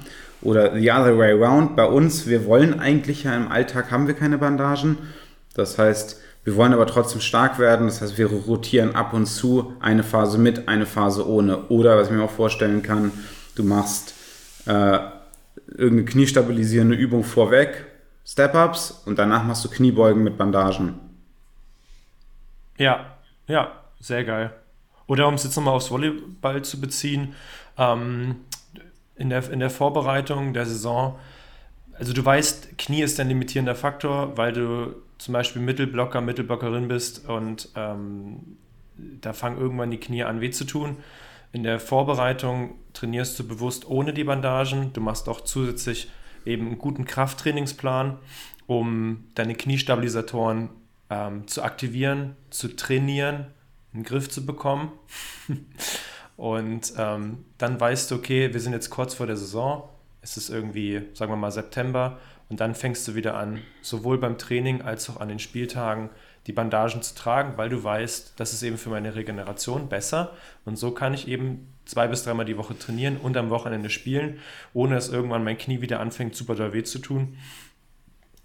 Oder 0.43 0.80
the 0.80 0.91
other 0.91 1.17
way 1.17 1.32
around. 1.32 1.75
Bei 1.75 1.86
uns, 1.86 2.27
wir 2.27 2.45
wollen 2.45 2.80
eigentlich 2.80 3.23
ja 3.23 3.36
im 3.36 3.47
Alltag 3.47 3.89
haben 3.89 4.06
wir 4.06 4.13
keine 4.13 4.38
Bandagen. 4.38 4.97
Das 5.53 5.77
heißt, 5.77 6.19
wir 6.43 6.55
wollen 6.55 6.73
aber 6.73 6.87
trotzdem 6.87 7.21
stark 7.21 7.59
werden, 7.59 7.87
das 7.87 8.01
heißt, 8.01 8.17
wir 8.17 8.27
rotieren 8.27 8.95
ab 8.95 9.13
und 9.13 9.27
zu 9.27 9.73
eine 9.79 10.03
Phase 10.03 10.37
mit, 10.37 10.67
eine 10.67 10.85
Phase 10.85 11.27
ohne. 11.27 11.67
Oder 11.69 11.97
was 11.97 12.07
ich 12.07 12.13
mir 12.13 12.23
auch 12.23 12.31
vorstellen 12.31 12.81
kann, 12.81 13.11
du 13.55 13.63
machst 13.63 14.15
äh, 14.65 14.99
irgendeine 15.67 16.05
kniestabilisierende 16.05 16.95
Übung 16.95 17.23
vorweg, 17.23 17.85
Step-Ups 18.25 19.03
und 19.05 19.19
danach 19.19 19.43
machst 19.43 19.63
du 19.65 19.69
Kniebeugen 19.69 20.23
mit 20.23 20.37
Bandagen. 20.37 20.99
Ja, 22.77 23.17
ja, 23.47 23.71
sehr 23.99 24.23
geil. 24.23 24.51
Oder 25.05 25.27
um 25.27 25.35
es 25.35 25.43
jetzt 25.43 25.55
nochmal 25.55 25.75
aufs 25.75 25.91
Volleyball 25.91 26.63
zu 26.63 26.79
beziehen, 26.79 27.35
ähm, 27.77 28.37
in, 29.15 29.29
der, 29.29 29.51
in 29.51 29.59
der 29.59 29.69
Vorbereitung 29.69 30.53
der 30.53 30.65
Saison, 30.65 31.19
also 31.99 32.13
du 32.13 32.25
weißt, 32.25 32.79
Knie 32.79 33.03
ist 33.03 33.19
ein 33.19 33.27
limitierender 33.27 33.75
Faktor, 33.75 34.35
weil 34.37 34.53
du 34.53 34.95
zum 35.21 35.34
Beispiel 35.34 35.62
Mittelblocker, 35.62 36.19
Mittelblockerin 36.19 36.88
bist 36.88 37.29
und 37.29 37.69
ähm, 37.75 38.57
da 38.97 39.34
fangen 39.34 39.60
irgendwann 39.60 39.91
die 39.91 39.99
Knie 39.99 40.23
an 40.23 40.41
weh 40.41 40.49
zu 40.49 40.65
tun. 40.65 40.97
In 41.51 41.62
der 41.62 41.79
Vorbereitung 41.79 42.73
trainierst 42.93 43.38
du 43.38 43.47
bewusst 43.47 43.88
ohne 43.88 44.13
die 44.13 44.23
Bandagen. 44.23 44.93
Du 44.93 45.01
machst 45.01 45.29
auch 45.29 45.41
zusätzlich 45.41 46.10
eben 46.43 46.65
einen 46.65 46.79
guten 46.79 47.05
Krafttrainingsplan, 47.05 48.17
um 48.65 49.25
deine 49.36 49.53
Kniestabilisatoren 49.53 50.69
ähm, 51.12 51.47
zu 51.47 51.62
aktivieren, 51.62 52.36
zu 52.49 52.75
trainieren, 52.75 53.45
einen 53.93 54.01
Griff 54.01 54.27
zu 54.27 54.43
bekommen. 54.43 54.91
und 56.36 56.93
ähm, 56.97 57.45
dann 57.60 57.79
weißt 57.79 58.10
du, 58.10 58.15
okay, 58.15 58.51
wir 58.51 58.60
sind 58.60 58.73
jetzt 58.73 58.89
kurz 58.89 59.13
vor 59.13 59.27
der 59.27 59.38
Saison. 59.38 59.88
Es 60.23 60.36
ist 60.36 60.49
irgendwie, 60.49 61.03
sagen 61.13 61.31
wir 61.31 61.38
mal, 61.38 61.51
September 61.51 62.17
und 62.51 62.59
dann 62.59 62.75
fängst 62.75 63.07
du 63.07 63.15
wieder 63.15 63.35
an, 63.37 63.61
sowohl 63.81 64.17
beim 64.17 64.37
Training 64.37 64.81
als 64.81 65.09
auch 65.09 65.21
an 65.21 65.29
den 65.29 65.39
Spieltagen 65.39 66.09
die 66.47 66.51
Bandagen 66.51 67.01
zu 67.01 67.15
tragen, 67.15 67.53
weil 67.55 67.69
du 67.69 67.81
weißt, 67.81 68.33
das 68.35 68.51
ist 68.51 68.61
eben 68.61 68.77
für 68.77 68.89
meine 68.89 69.15
Regeneration 69.15 69.87
besser. 69.87 70.35
Und 70.65 70.75
so 70.75 70.91
kann 70.91 71.13
ich 71.13 71.29
eben 71.29 71.71
zwei 71.85 72.09
bis 72.09 72.25
dreimal 72.25 72.43
die 72.43 72.57
Woche 72.57 72.77
trainieren 72.77 73.15
und 73.15 73.37
am 73.37 73.51
Wochenende 73.51 73.89
spielen, 73.89 74.39
ohne 74.73 74.95
dass 74.95 75.07
irgendwann 75.07 75.45
mein 75.45 75.57
Knie 75.57 75.79
wieder 75.79 76.01
anfängt, 76.01 76.35
super 76.35 76.55
doll 76.55 76.73
weh 76.73 76.83
zu 76.83 76.99
tun. 76.99 77.37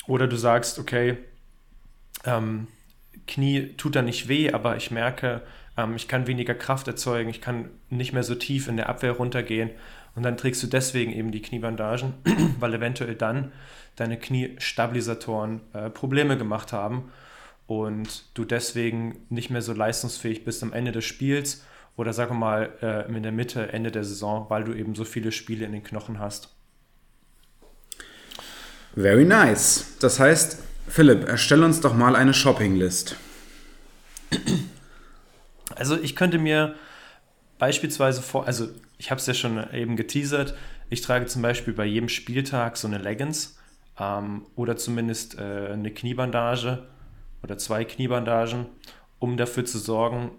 Oder 0.06 0.28
du 0.28 0.36
sagst, 0.36 0.78
okay, 0.78 1.18
ähm, 2.24 2.68
Knie 3.26 3.74
tut 3.76 3.96
da 3.96 4.02
nicht 4.02 4.28
weh, 4.28 4.52
aber 4.52 4.76
ich 4.76 4.92
merke, 4.92 5.42
ähm, 5.76 5.96
ich 5.96 6.06
kann 6.06 6.28
weniger 6.28 6.54
Kraft 6.54 6.86
erzeugen, 6.86 7.28
ich 7.28 7.40
kann 7.40 7.70
nicht 7.90 8.12
mehr 8.12 8.22
so 8.22 8.36
tief 8.36 8.68
in 8.68 8.76
der 8.76 8.88
Abwehr 8.88 9.12
runtergehen. 9.12 9.70
Und 10.16 10.22
dann 10.22 10.36
trägst 10.36 10.62
du 10.62 10.66
deswegen 10.66 11.12
eben 11.12 11.30
die 11.30 11.42
Kniebandagen, 11.42 12.14
weil 12.58 12.74
eventuell 12.74 13.14
dann 13.14 13.52
deine 13.94 14.18
Kniestabilisatoren 14.18 15.60
äh, 15.72 15.90
Probleme 15.90 16.36
gemacht 16.36 16.72
haben 16.72 17.12
und 17.66 18.24
du 18.34 18.44
deswegen 18.44 19.26
nicht 19.28 19.50
mehr 19.50 19.62
so 19.62 19.72
leistungsfähig 19.72 20.44
bist 20.44 20.62
am 20.62 20.72
Ende 20.72 20.92
des 20.92 21.04
Spiels 21.04 21.64
oder 21.96 22.12
sagen 22.12 22.34
wir 22.34 22.38
mal 22.38 22.72
äh, 22.82 23.14
in 23.14 23.22
der 23.22 23.32
Mitte, 23.32 23.72
Ende 23.72 23.90
der 23.90 24.04
Saison, 24.04 24.46
weil 24.48 24.64
du 24.64 24.74
eben 24.74 24.94
so 24.94 25.04
viele 25.04 25.32
Spiele 25.32 25.64
in 25.64 25.72
den 25.72 25.82
Knochen 25.82 26.18
hast. 26.18 26.54
Very 28.94 29.24
nice. 29.24 29.96
Das 30.00 30.18
heißt, 30.18 30.58
Philipp, 30.88 31.28
erstell 31.28 31.62
uns 31.62 31.80
doch 31.80 31.94
mal 31.94 32.16
eine 32.16 32.32
Shoppinglist. 32.32 33.16
Also 35.74 35.98
ich 35.98 36.16
könnte 36.16 36.38
mir 36.38 36.74
beispielsweise 37.58 38.22
vor, 38.22 38.46
also 38.46 38.68
ich 38.98 39.10
habe 39.10 39.20
es 39.20 39.26
ja 39.26 39.34
schon 39.34 39.72
eben 39.72 39.96
geteasert, 39.96 40.54
ich 40.88 41.00
trage 41.00 41.26
zum 41.26 41.42
Beispiel 41.42 41.74
bei 41.74 41.84
jedem 41.84 42.08
Spieltag 42.08 42.76
so 42.76 42.86
eine 42.86 42.98
Leggings 42.98 43.58
ähm, 43.98 44.46
oder 44.54 44.76
zumindest 44.76 45.38
äh, 45.38 45.72
eine 45.72 45.90
Kniebandage 45.90 46.86
oder 47.42 47.58
zwei 47.58 47.84
Kniebandagen, 47.84 48.66
um 49.18 49.36
dafür 49.36 49.64
zu 49.64 49.78
sorgen, 49.78 50.30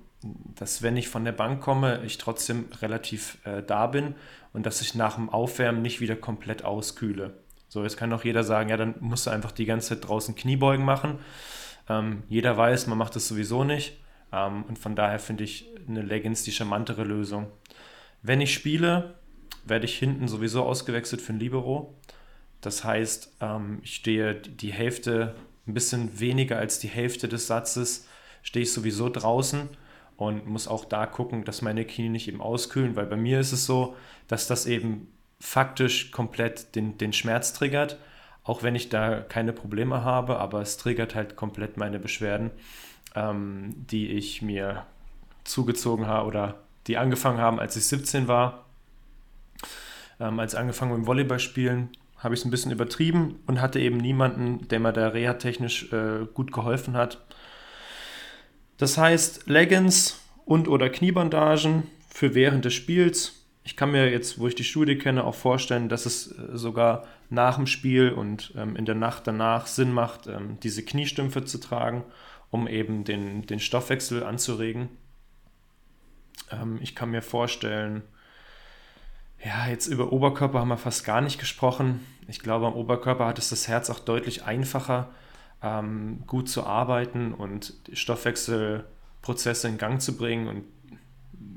dass 0.55 0.81
wenn 0.81 0.97
ich 0.97 1.09
von 1.09 1.25
der 1.25 1.31
Bank 1.31 1.61
komme, 1.61 2.01
ich 2.05 2.17
trotzdem 2.17 2.65
relativ 2.81 3.37
äh, 3.45 3.61
da 3.61 3.87
bin 3.87 4.15
und 4.53 4.65
dass 4.65 4.81
ich 4.81 4.95
nach 4.95 5.15
dem 5.15 5.29
Aufwärmen 5.29 5.81
nicht 5.81 6.01
wieder 6.01 6.15
komplett 6.15 6.65
auskühle. 6.65 7.37
So, 7.69 7.83
jetzt 7.83 7.97
kann 7.97 8.13
auch 8.13 8.23
jeder 8.23 8.43
sagen, 8.43 8.69
ja, 8.69 8.77
dann 8.77 8.95
musst 8.99 9.27
du 9.27 9.29
einfach 9.29 9.51
die 9.51 9.65
ganze 9.65 9.89
Zeit 9.89 10.07
draußen 10.07 10.35
Kniebeugen 10.35 10.85
machen. 10.85 11.19
Ähm, 11.89 12.23
jeder 12.29 12.57
weiß, 12.57 12.87
man 12.87 12.97
macht 12.97 13.15
das 13.15 13.27
sowieso 13.27 13.63
nicht. 13.63 13.97
Ähm, 14.31 14.63
und 14.67 14.79
von 14.79 14.95
daher 14.95 15.19
finde 15.19 15.43
ich 15.43 15.69
eine 15.87 16.01
Leggings 16.01 16.43
die 16.43 16.51
charmantere 16.51 17.03
Lösung. 17.03 17.47
Wenn 18.27 18.41
ich 18.41 18.53
spiele, 18.53 19.15
werde 19.63 19.85
ich 19.85 19.97
hinten 19.97 20.27
sowieso 20.27 20.63
ausgewechselt 20.63 21.21
für 21.21 21.31
ein 21.31 21.39
Libero. 21.39 21.95
Das 22.59 22.83
heißt, 22.83 23.37
ähm, 23.39 23.79
ich 23.83 23.95
stehe 23.95 24.35
die 24.35 24.73
Hälfte, 24.73 25.35
ein 25.65 25.73
bisschen 25.73 26.19
weniger 26.19 26.57
als 26.57 26.79
die 26.79 26.89
Hälfte 26.89 27.29
des 27.29 27.47
Satzes, 27.47 28.05
stehe 28.43 28.63
ich 28.63 28.73
sowieso 28.73 29.07
draußen 29.07 29.69
und 30.17 30.45
muss 30.45 30.67
auch 30.67 30.83
da 30.83 31.05
gucken, 31.05 31.45
dass 31.45 31.61
meine 31.61 31.85
Knie 31.85 32.09
nicht 32.09 32.27
eben 32.27 32.41
auskühlen, 32.41 32.97
weil 32.97 33.05
bei 33.05 33.15
mir 33.15 33.39
ist 33.39 33.53
es 33.53 33.65
so, 33.65 33.95
dass 34.27 34.45
das 34.45 34.65
eben 34.65 35.07
faktisch 35.39 36.11
komplett 36.11 36.75
den, 36.75 36.97
den 36.97 37.13
Schmerz 37.13 37.53
triggert, 37.53 37.97
auch 38.43 38.61
wenn 38.61 38.75
ich 38.75 38.89
da 38.89 39.21
keine 39.21 39.53
Probleme 39.53 40.03
habe, 40.03 40.37
aber 40.39 40.59
es 40.59 40.75
triggert 40.75 41.15
halt 41.15 41.37
komplett 41.37 41.77
meine 41.77 41.97
Beschwerden, 41.97 42.51
ähm, 43.15 43.73
die 43.89 44.09
ich 44.09 44.41
mir 44.41 44.85
zugezogen 45.45 46.07
habe 46.07 46.27
oder 46.27 46.66
die 46.87 46.97
angefangen 46.97 47.39
haben, 47.39 47.59
als 47.59 47.75
ich 47.75 47.85
17 47.85 48.27
war. 48.27 48.65
Ähm, 50.19 50.39
als 50.39 50.55
angefangen 50.55 50.91
mit 50.91 51.01
dem 51.01 51.07
Volleyballspielen 51.07 51.89
habe 52.17 52.33
ich 52.33 52.41
es 52.41 52.45
ein 52.45 52.51
bisschen 52.51 52.71
übertrieben 52.71 53.39
und 53.45 53.61
hatte 53.61 53.79
eben 53.79 53.97
niemanden, 53.97 54.67
der 54.69 54.79
mir 54.79 54.93
da 54.93 55.09
reha-technisch 55.09 55.91
äh, 55.93 56.25
gut 56.33 56.51
geholfen 56.51 56.95
hat. 56.95 57.23
Das 58.77 58.97
heißt, 58.97 59.47
Leggings 59.47 60.19
und 60.45 60.67
oder 60.67 60.89
Kniebandagen 60.89 61.83
für 62.09 62.33
während 62.33 62.65
des 62.65 62.73
Spiels. 62.73 63.45
Ich 63.63 63.75
kann 63.75 63.91
mir 63.91 64.09
jetzt, 64.09 64.39
wo 64.39 64.47
ich 64.47 64.55
die 64.55 64.63
Studie 64.63 64.97
kenne, 64.97 65.25
auch 65.25 65.35
vorstellen, 65.35 65.89
dass 65.89 66.05
es 66.05 66.31
äh, 66.31 66.57
sogar 66.57 67.05
nach 67.29 67.57
dem 67.57 67.67
Spiel 67.67 68.11
und 68.11 68.53
ähm, 68.57 68.75
in 68.75 68.85
der 68.85 68.95
Nacht 68.95 69.27
danach 69.27 69.67
Sinn 69.67 69.91
macht, 69.91 70.27
ähm, 70.27 70.57
diese 70.63 70.83
Kniestümpfe 70.83 71.43
zu 71.43 71.59
tragen, 71.59 72.03
um 72.49 72.67
eben 72.67 73.03
den, 73.03 73.45
den 73.45 73.59
Stoffwechsel 73.59 74.23
anzuregen. 74.23 74.89
Ähm, 76.51 76.79
ich 76.81 76.95
kann 76.95 77.11
mir 77.11 77.21
vorstellen, 77.21 78.03
ja, 79.43 79.67
jetzt 79.67 79.87
über 79.87 80.11
Oberkörper 80.11 80.59
haben 80.59 80.69
wir 80.69 80.77
fast 80.77 81.05
gar 81.05 81.21
nicht 81.21 81.39
gesprochen. 81.39 82.05
Ich 82.27 82.39
glaube, 82.39 82.67
am 82.67 82.73
Oberkörper 82.73 83.25
hat 83.25 83.39
es 83.39 83.49
das 83.49 83.67
Herz 83.67 83.89
auch 83.89 83.99
deutlich 83.99 84.43
einfacher, 84.43 85.09
ähm, 85.61 86.23
gut 86.27 86.49
zu 86.49 86.65
arbeiten 86.65 87.33
und 87.33 87.73
Stoffwechselprozesse 87.93 89.67
in 89.67 89.77
Gang 89.77 90.01
zu 90.01 90.17
bringen. 90.17 90.47
Und 90.47 90.63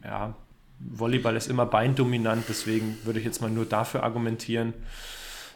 ja, 0.05 0.35
Volleyball 0.79 1.37
ist 1.37 1.49
immer 1.49 1.67
beindominant, 1.67 2.45
deswegen 2.49 2.99
würde 3.05 3.19
ich 3.19 3.25
jetzt 3.25 3.41
mal 3.41 3.51
nur 3.51 3.67
dafür 3.67 4.03
argumentieren. 4.03 4.75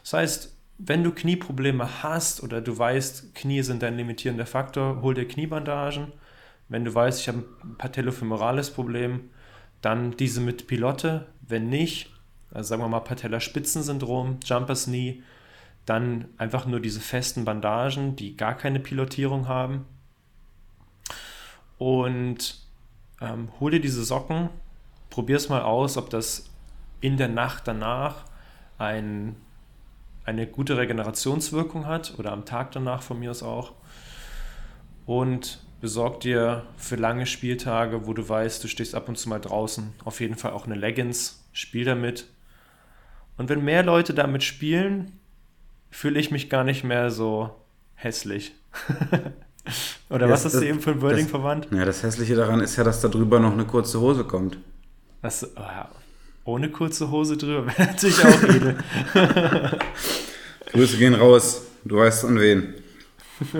Das 0.03 0.13
heißt, 0.13 0.55
wenn 0.77 1.03
du 1.03 1.11
Knieprobleme 1.11 2.03
hast 2.03 2.43
oder 2.43 2.61
du 2.61 2.77
weißt, 2.77 3.33
Knie 3.33 3.61
sind 3.61 3.81
dein 3.81 3.97
limitierender 3.97 4.45
Faktor, 4.45 5.01
hol 5.01 5.13
dir 5.13 5.27
Kniebandagen. 5.27 6.11
Wenn 6.67 6.85
du 6.85 6.93
weißt, 6.93 7.21
ich 7.21 7.27
habe 7.27 7.43
ein 7.63 7.75
patellofemorales 7.77 8.71
Problem, 8.71 9.29
dann 9.81 10.17
diese 10.17 10.41
mit 10.41 10.67
Pilotte. 10.67 11.27
Wenn 11.41 11.69
nicht, 11.69 12.11
also 12.51 12.69
sagen 12.69 12.81
wir 12.81 12.87
mal 12.87 13.01
Patellaspitzensyndrom, 13.01 14.39
Jumpers 14.43 14.85
Knee, 14.85 15.21
dann 15.85 16.25
einfach 16.37 16.65
nur 16.65 16.79
diese 16.79 16.99
festen 16.99 17.45
Bandagen, 17.45 18.15
die 18.15 18.35
gar 18.35 18.55
keine 18.55 18.79
Pilotierung 18.79 19.47
haben. 19.47 19.85
Und 21.77 22.59
ähm, 23.21 23.49
hol 23.59 23.71
dir 23.71 23.81
diese 23.81 24.03
Socken, 24.03 24.49
probier 25.09 25.37
es 25.37 25.49
mal 25.49 25.61
aus, 25.61 25.97
ob 25.97 26.09
das 26.09 26.49
in 27.01 27.17
der 27.17 27.27
Nacht 27.27 27.67
danach 27.67 28.25
ein, 28.77 29.35
eine 30.23 30.47
gute 30.47 30.77
Regenerationswirkung 30.77 31.85
hat 31.85 32.15
oder 32.17 32.31
am 32.31 32.45
Tag 32.45 32.71
danach 32.71 33.03
von 33.03 33.19
mir 33.19 33.29
aus 33.29 33.43
auch. 33.43 33.73
Und 35.05 35.59
besorg 35.81 36.19
dir 36.21 36.63
für 36.77 36.95
lange 36.95 37.25
Spieltage, 37.25 38.07
wo 38.07 38.13
du 38.13 38.27
weißt, 38.27 38.63
du 38.63 38.67
stehst 38.67 38.95
ab 38.95 39.09
und 39.09 39.17
zu 39.17 39.29
mal 39.29 39.39
draußen, 39.39 39.93
auf 40.03 40.19
jeden 40.19 40.35
Fall 40.35 40.51
auch 40.51 40.65
eine 40.65 40.75
Leggings, 40.75 41.43
spiel 41.53 41.85
damit. 41.85 42.27
Und 43.37 43.49
wenn 43.49 43.63
mehr 43.63 43.83
Leute 43.83 44.13
damit 44.13 44.43
spielen, 44.43 45.19
fühle 45.91 46.19
ich 46.19 46.31
mich 46.31 46.49
gar 46.49 46.63
nicht 46.63 46.83
mehr 46.83 47.11
so 47.11 47.55
hässlich. 47.95 48.53
Oder 50.09 50.27
ja, 50.27 50.31
was 50.31 50.45
hast 50.45 50.53
das, 50.53 50.61
du 50.61 50.67
eben 50.67 50.79
für 50.79 50.91
ein 50.91 51.01
Wording 51.01 51.25
das, 51.25 51.31
verwandt? 51.31 51.67
Ja, 51.71 51.85
das 51.85 52.03
Hässliche 52.03 52.35
daran 52.35 52.61
ist 52.61 52.75
ja, 52.75 52.83
dass 52.83 53.01
da 53.01 53.07
drüber 53.07 53.39
noch 53.39 53.53
eine 53.53 53.65
kurze 53.65 53.99
Hose 53.99 54.23
kommt. 54.23 54.57
Das, 55.21 55.43
oh 55.55 55.61
ja, 55.61 55.89
ohne 56.43 56.69
kurze 56.69 57.09
Hose 57.09 57.35
drüber 57.35 57.65
wäre 57.65 57.83
natürlich 57.87 58.23
auch 58.23 58.43
edel. 58.43 58.77
Grüße 60.71 60.97
gehen 60.97 61.15
raus. 61.15 61.63
Du 61.83 61.97
weißt 61.97 62.25
an 62.25 62.39
wen. 62.39 62.73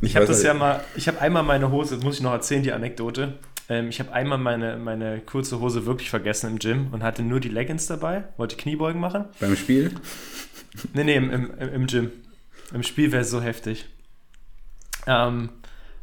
ich 0.00 0.16
habe 0.16 0.26
das 0.26 0.42
ja 0.42 0.54
mal, 0.54 0.84
ich 0.96 1.08
habe 1.08 1.20
einmal 1.20 1.42
meine 1.42 1.70
Hose, 1.70 1.96
muss 1.98 2.16
ich 2.16 2.22
noch 2.22 2.32
erzählen, 2.32 2.62
die 2.62 2.72
Anekdote. 2.72 3.34
Ähm, 3.68 3.88
ich 3.88 4.00
habe 4.00 4.12
einmal 4.12 4.38
meine, 4.38 4.76
meine 4.76 5.20
kurze 5.20 5.60
Hose 5.60 5.86
wirklich 5.86 6.10
vergessen 6.10 6.50
im 6.50 6.58
Gym 6.58 6.88
und 6.92 7.02
hatte 7.02 7.22
nur 7.22 7.40
die 7.40 7.48
Leggings 7.48 7.86
dabei, 7.86 8.24
wollte 8.36 8.56
Kniebeugen 8.56 9.00
machen. 9.00 9.24
Beim 9.40 9.56
Spiel? 9.56 9.94
Nee, 10.92 11.04
nee, 11.04 11.16
im, 11.16 11.30
im, 11.30 11.50
im 11.58 11.86
Gym. 11.86 12.10
Im 12.72 12.82
Spiel 12.82 13.12
wäre 13.12 13.22
es 13.22 13.30
so 13.30 13.40
heftig. 13.40 13.86
Ähm, 15.06 15.50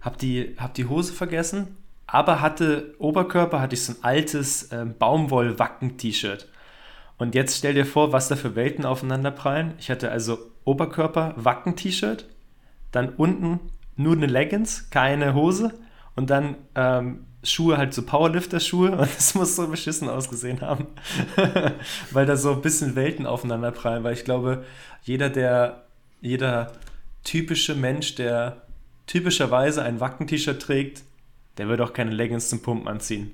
hab 0.01 0.17
die, 0.17 0.55
hab 0.57 0.73
die 0.73 0.85
Hose 0.85 1.13
vergessen, 1.13 1.77
aber 2.07 2.41
hatte 2.41 2.95
Oberkörper, 2.97 3.61
hatte 3.61 3.75
ich 3.75 3.83
so 3.83 3.93
ein 3.93 4.03
altes 4.03 4.71
ähm, 4.71 4.95
Baumwoll-Wacken-T-Shirt. 4.97 6.47
Und 7.21 7.35
jetzt 7.35 7.55
stell 7.55 7.75
dir 7.75 7.85
vor, 7.85 8.13
was 8.13 8.29
da 8.29 8.35
für 8.35 8.55
Welten 8.55 8.83
aufeinanderprallen. 8.83 9.75
Ich 9.77 9.91
hatte 9.91 10.09
also 10.09 10.39
Oberkörper, 10.63 11.35
Wacken-T-Shirt, 11.37 12.25
dann 12.91 13.09
unten 13.09 13.59
nur 13.95 14.13
eine 14.15 14.25
Leggings, 14.25 14.89
keine 14.89 15.35
Hose 15.35 15.71
und 16.15 16.31
dann 16.31 16.55
ähm, 16.73 17.27
Schuhe 17.43 17.77
halt 17.77 17.93
so 17.93 18.01
Powerlifter-Schuhe 18.01 18.91
und 18.97 19.15
das 19.15 19.35
muss 19.35 19.55
so 19.55 19.67
beschissen 19.67 20.09
ausgesehen 20.09 20.61
haben, 20.61 20.87
weil 22.11 22.25
da 22.25 22.35
so 22.35 22.53
ein 22.53 22.63
bisschen 22.63 22.95
Welten 22.95 23.27
aufeinander 23.27 23.69
prallen, 23.69 24.03
weil 24.03 24.15
ich 24.15 24.25
glaube, 24.25 24.65
jeder, 25.03 25.29
der, 25.29 25.83
jeder 26.21 26.71
typische 27.23 27.75
Mensch, 27.75 28.15
der 28.15 28.63
typischerweise 29.05 29.83
ein 29.83 29.99
Wacken-T-Shirt 29.99 30.59
trägt, 30.59 31.03
der 31.59 31.67
wird 31.67 31.81
auch 31.81 31.93
keine 31.93 32.09
Leggings 32.09 32.49
zum 32.49 32.63
Pumpen 32.63 32.87
anziehen. 32.87 33.29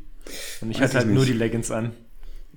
Und 0.60 0.72
ich 0.72 0.82
weiß 0.82 0.90
hatte 0.90 0.98
halt 0.98 1.08
nicht. 1.08 1.16
nur 1.16 1.26
die 1.26 1.32
Leggings 1.32 1.72
an. 1.72 1.94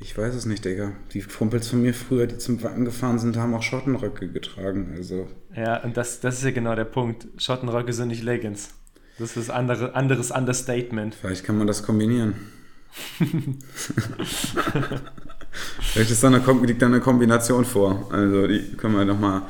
Ich 0.02 0.16
weiß 0.16 0.34
es 0.34 0.46
nicht, 0.46 0.64
Digga. 0.64 0.92
Die 1.12 1.20
Kumpels 1.20 1.68
von 1.68 1.82
mir 1.82 1.92
früher, 1.92 2.26
die 2.26 2.38
zum 2.38 2.62
Wacken 2.62 2.86
gefahren 2.86 3.18
sind, 3.18 3.36
haben 3.36 3.54
auch 3.54 3.62
Schottenröcke 3.62 4.28
getragen. 4.28 4.94
Also. 4.96 5.28
Ja, 5.54 5.82
und 5.82 5.98
das, 5.98 6.20
das 6.20 6.38
ist 6.38 6.44
ja 6.44 6.52
genau 6.52 6.74
der 6.74 6.86
Punkt. 6.86 7.28
Schottenröcke 7.36 7.92
sind 7.92 8.08
nicht 8.08 8.22
Leggings. 8.22 8.70
Das 9.18 9.36
ist 9.36 9.50
ein 9.50 9.56
andere, 9.56 9.94
anderes 9.94 10.30
Understatement. 10.30 11.14
Vielleicht 11.14 11.44
kann 11.44 11.58
man 11.58 11.66
das 11.66 11.82
kombinieren. 11.82 12.34
Vielleicht 15.80 16.10
ist 16.10 16.24
da 16.24 16.28
eine, 16.28 16.42
liegt 16.64 16.80
da 16.80 16.86
eine 16.86 17.00
Kombination 17.00 17.66
vor. 17.66 18.08
Also 18.10 18.46
die 18.46 18.74
können 18.78 18.96
wir 18.96 19.04
nochmal. 19.04 19.42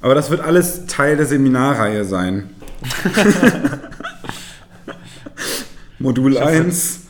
Aber 0.00 0.14
das 0.14 0.30
wird 0.30 0.40
alles 0.40 0.86
Teil 0.86 1.18
der 1.18 1.26
Seminarreihe 1.26 2.06
sein. 2.06 2.48
Modul 5.98 6.38
1, 6.38 7.00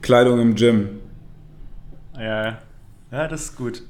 Kleidung 0.00 0.40
im 0.40 0.54
Gym. 0.54 1.03
Ja, 2.18 2.58
ja, 3.10 3.28
das 3.28 3.44
ist 3.44 3.56
gut. 3.56 3.82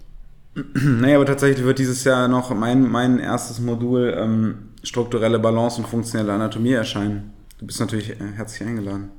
Naja, 0.74 1.16
aber 1.16 1.26
tatsächlich 1.26 1.64
wird 1.64 1.80
dieses 1.80 2.04
Jahr 2.04 2.28
noch 2.28 2.54
mein, 2.54 2.82
mein 2.82 3.18
erstes 3.18 3.58
Modul 3.58 4.14
ähm, 4.16 4.70
strukturelle 4.84 5.40
Balance 5.40 5.78
und 5.80 5.88
funktionelle 5.88 6.32
Anatomie 6.32 6.74
erscheinen. 6.74 7.32
Du 7.58 7.66
bist 7.66 7.80
natürlich 7.80 8.10
äh, 8.10 8.32
herzlich 8.36 8.68
eingeladen. 8.68 9.10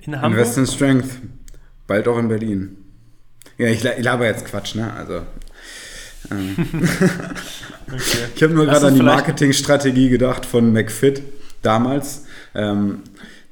In 0.00 0.16
Hamburg? 0.16 0.32
Invest 0.32 0.58
in 0.58 0.66
Strength. 0.66 1.10
Bald 1.86 2.08
auch 2.08 2.18
in 2.18 2.28
Berlin. 2.28 2.76
Ja, 3.58 3.68
ich, 3.68 3.84
ich 3.84 4.04
laber 4.04 4.26
jetzt 4.26 4.46
Quatsch, 4.46 4.74
ne? 4.74 4.92
Also. 4.92 5.22
Ähm. 6.30 6.56
okay. 6.58 6.98
Ich 8.34 8.42
habe 8.42 8.54
nur 8.54 8.66
gerade 8.66 8.86
an 8.86 8.94
die 8.94 9.02
Marketingstrategie 9.02 10.08
gedacht 10.08 10.46
von 10.46 10.72
McFit 10.72 11.22
damals. 11.62 12.24
Ähm, 12.54 13.02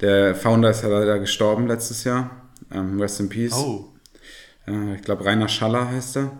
der 0.00 0.34
Founder 0.34 0.70
ist 0.70 0.82
ja 0.82 0.88
leider 0.88 1.18
gestorben 1.18 1.66
letztes 1.66 2.04
Jahr. 2.04 2.30
Ähm, 2.72 3.00
rest 3.00 3.20
in 3.20 3.28
Peace. 3.28 3.54
Oh. 3.54 3.88
Äh, 4.66 4.96
ich 4.96 5.02
glaube, 5.02 5.24
Rainer 5.24 5.48
Schaller 5.48 5.90
heißt 5.90 6.16
er. 6.16 6.32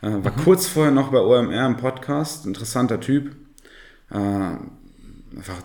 Äh, 0.00 0.24
war 0.24 0.32
mhm. 0.32 0.42
kurz 0.44 0.66
vorher 0.66 0.92
noch 0.92 1.10
bei 1.12 1.20
OMR 1.20 1.66
im 1.66 1.76
Podcast. 1.76 2.46
Interessanter 2.46 3.00
Typ. 3.00 3.34
Äh, 4.10 4.56
einfach 5.36 5.62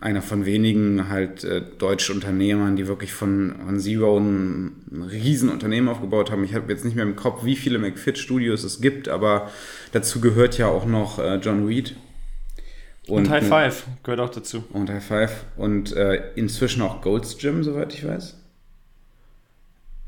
einer 0.00 0.22
von 0.22 0.44
wenigen 0.44 1.08
halt 1.08 1.44
äh, 1.44 1.62
deutschen 1.78 2.16
Unternehmern, 2.16 2.76
die 2.76 2.86
wirklich 2.86 3.12
von, 3.12 3.54
von 3.64 3.80
Zero 3.80 4.18
ein, 4.18 4.84
ein 4.90 5.02
Riesenunternehmen 5.02 5.88
aufgebaut 5.88 6.30
haben. 6.30 6.44
Ich 6.44 6.54
habe 6.54 6.70
jetzt 6.72 6.84
nicht 6.84 6.96
mehr 6.96 7.04
im 7.04 7.16
Kopf, 7.16 7.44
wie 7.44 7.56
viele 7.56 7.78
McFit-Studios 7.78 8.64
es 8.64 8.80
gibt, 8.80 9.08
aber 9.08 9.50
dazu 9.92 10.20
gehört 10.20 10.58
ja 10.58 10.68
auch 10.68 10.86
noch 10.86 11.18
äh, 11.18 11.36
John 11.36 11.66
Reed. 11.66 11.96
Und, 13.08 13.18
und, 13.18 13.30
High 13.30 13.46
Five 13.46 13.86
gehört 14.02 14.20
auch 14.20 14.30
dazu. 14.30 14.64
Und 14.72 14.90
High 14.90 15.04
Five 15.04 15.44
und 15.56 15.94
äh, 15.94 16.32
inzwischen 16.34 16.82
auch 16.82 17.00
Gold's 17.02 17.38
Gym, 17.38 17.62
soweit 17.62 17.94
ich 17.94 18.06
weiß. 18.06 18.34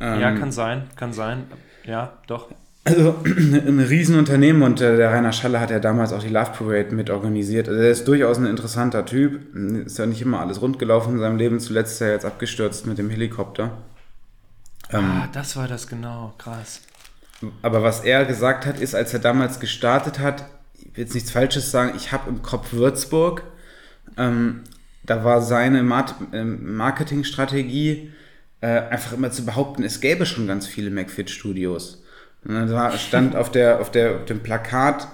Ähm, 0.00 0.20
ja, 0.20 0.32
kann 0.32 0.52
sein, 0.52 0.88
kann 0.96 1.12
sein. 1.12 1.44
Ja, 1.84 2.18
doch. 2.26 2.48
Also 2.84 3.14
ein 3.24 3.80
Riesenunternehmen 3.80 4.62
und 4.62 4.80
äh, 4.80 4.96
der 4.96 5.12
Rainer 5.12 5.32
Schalle 5.32 5.60
hat 5.60 5.70
ja 5.70 5.78
damals 5.78 6.12
auch 6.12 6.22
die 6.22 6.28
Love 6.28 6.52
Parade 6.56 6.94
mit 6.94 7.10
organisiert. 7.10 7.68
Also 7.68 7.80
er 7.80 7.90
ist 7.90 8.08
durchaus 8.08 8.38
ein 8.38 8.46
interessanter 8.46 9.04
Typ. 9.04 9.54
Ist 9.54 9.98
ja 9.98 10.06
nicht 10.06 10.22
immer 10.22 10.40
alles 10.40 10.60
rund 10.62 10.78
gelaufen 10.78 11.14
in 11.14 11.18
seinem 11.18 11.36
Leben. 11.36 11.60
Zuletzt 11.60 11.94
ist 11.94 12.00
er 12.00 12.12
jetzt 12.12 12.24
abgestürzt 12.24 12.86
mit 12.86 12.98
dem 12.98 13.10
Helikopter. 13.10 13.72
Ähm, 14.90 15.04
ah, 15.04 15.28
das 15.32 15.56
war 15.56 15.68
das 15.68 15.86
genau, 15.86 16.34
krass. 16.38 16.80
Aber 17.62 17.82
was 17.82 18.00
er 18.00 18.24
gesagt 18.24 18.66
hat, 18.66 18.80
ist, 18.80 18.94
als 18.94 19.12
er 19.12 19.20
damals 19.20 19.60
gestartet 19.60 20.18
hat, 20.18 20.46
jetzt 20.98 21.14
nichts 21.14 21.30
Falsches 21.30 21.70
sagen, 21.70 21.92
ich 21.96 22.12
habe 22.12 22.28
im 22.28 22.42
Kopf 22.42 22.72
Würzburg, 22.72 23.44
ähm, 24.16 24.64
da 25.04 25.24
war 25.24 25.40
seine 25.40 25.78
ähm, 26.32 26.76
Marketingstrategie 26.76 28.12
äh, 28.60 28.66
einfach 28.66 29.12
immer 29.12 29.30
zu 29.30 29.44
behaupten, 29.44 29.84
es 29.84 30.00
gäbe 30.00 30.26
schon 30.26 30.46
ganz 30.46 30.66
viele 30.66 30.90
McFit-Studios. 30.90 32.02
Und 32.44 32.54
dann 32.54 32.98
stand 32.98 33.36
auf, 33.36 33.50
der, 33.50 33.80
auf, 33.80 33.90
der, 33.90 34.16
auf 34.16 34.24
dem 34.26 34.42
Plakat 34.42 35.08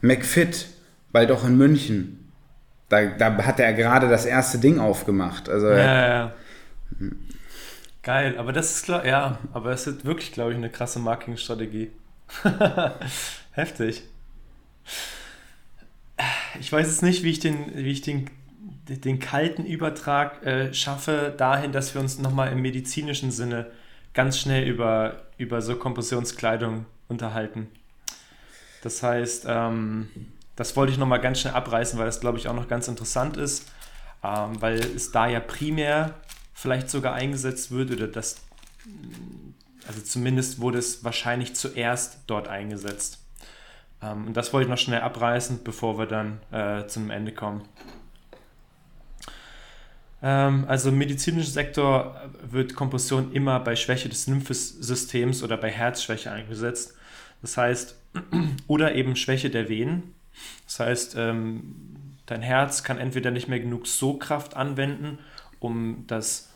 McFit, 0.00 0.66
bald 1.12 1.30
auch 1.30 1.44
in 1.44 1.56
München. 1.56 2.32
Da, 2.88 3.06
da 3.06 3.36
hat 3.44 3.60
er 3.60 3.72
gerade 3.72 4.08
das 4.08 4.26
erste 4.26 4.58
Ding 4.58 4.78
aufgemacht. 4.78 5.48
Also, 5.48 5.68
ja, 5.68 5.76
ja, 5.76 6.08
ja. 6.08 6.34
Geil, 8.02 8.36
aber 8.38 8.52
das 8.52 8.72
ist 8.72 8.84
klar, 8.84 9.06
ja, 9.06 9.38
aber 9.52 9.70
es 9.70 9.86
ist 9.86 10.04
wirklich, 10.04 10.32
glaube 10.32 10.52
ich, 10.52 10.56
eine 10.56 10.70
krasse 10.70 10.98
Marketingstrategie. 10.98 11.92
Heftig. 13.52 14.02
Ich 16.60 16.72
weiß 16.72 16.86
jetzt 16.86 17.02
nicht, 17.02 17.22
wie 17.22 17.30
ich 17.30 17.38
den, 17.38 17.74
wie 17.74 17.90
ich 17.90 18.02
den, 18.02 18.30
den 18.88 19.18
kalten 19.18 19.64
Übertrag 19.64 20.44
äh, 20.44 20.74
schaffe, 20.74 21.34
dahin, 21.36 21.72
dass 21.72 21.94
wir 21.94 22.00
uns 22.00 22.18
nochmal 22.18 22.52
im 22.52 22.62
medizinischen 22.62 23.30
Sinne 23.30 23.70
ganz 24.14 24.38
schnell 24.38 24.66
über, 24.66 25.22
über 25.38 25.62
so 25.62 25.76
Kompressionskleidung 25.76 26.86
unterhalten. 27.08 27.68
Das 28.82 29.02
heißt, 29.02 29.44
ähm, 29.48 30.08
das 30.56 30.76
wollte 30.76 30.92
ich 30.92 30.98
nochmal 30.98 31.20
ganz 31.20 31.40
schnell 31.40 31.54
abreißen, 31.54 31.98
weil 31.98 32.06
das, 32.06 32.20
glaube 32.20 32.38
ich, 32.38 32.48
auch 32.48 32.54
noch 32.54 32.68
ganz 32.68 32.88
interessant 32.88 33.36
ist, 33.36 33.70
ähm, 34.22 34.60
weil 34.60 34.78
es 34.78 35.12
da 35.12 35.26
ja 35.26 35.40
primär 35.40 36.14
vielleicht 36.54 36.90
sogar 36.90 37.14
eingesetzt 37.14 37.70
wird 37.70 37.90
oder 37.90 38.06
das, 38.06 38.36
also 39.86 40.00
zumindest 40.02 40.60
wurde 40.60 40.78
es 40.78 41.04
wahrscheinlich 41.04 41.54
zuerst 41.54 42.18
dort 42.26 42.48
eingesetzt. 42.48 43.18
Ähm, 44.02 44.28
und 44.28 44.36
das 44.36 44.52
wollte 44.52 44.64
ich 44.64 44.70
noch 44.70 44.78
schnell 44.78 45.00
abreißen, 45.00 45.60
bevor 45.64 45.98
wir 45.98 46.06
dann 46.06 46.40
äh, 46.50 46.86
zum 46.86 47.10
Ende 47.10 47.32
kommen. 47.32 47.62
Ähm, 50.22 50.64
also 50.68 50.90
im 50.90 50.98
medizinischen 50.98 51.52
Sektor 51.52 52.20
wird 52.42 52.74
Kompression 52.74 53.32
immer 53.32 53.60
bei 53.60 53.76
Schwäche 53.76 54.08
des 54.08 54.26
Lymphsystems 54.26 55.42
oder 55.42 55.56
bei 55.56 55.70
Herzschwäche 55.70 56.30
eingesetzt. 56.30 56.94
Das 57.42 57.56
heißt, 57.56 57.96
oder 58.66 58.94
eben 58.94 59.16
Schwäche 59.16 59.50
der 59.50 59.68
Venen. 59.68 60.14
Das 60.66 60.80
heißt, 60.80 61.14
ähm, 61.16 62.16
dein 62.26 62.42
Herz 62.42 62.82
kann 62.82 62.98
entweder 62.98 63.30
nicht 63.30 63.48
mehr 63.48 63.60
genug 63.60 63.86
Sogkraft 63.86 64.56
anwenden, 64.56 65.18
um 65.58 66.04
das 66.06 66.50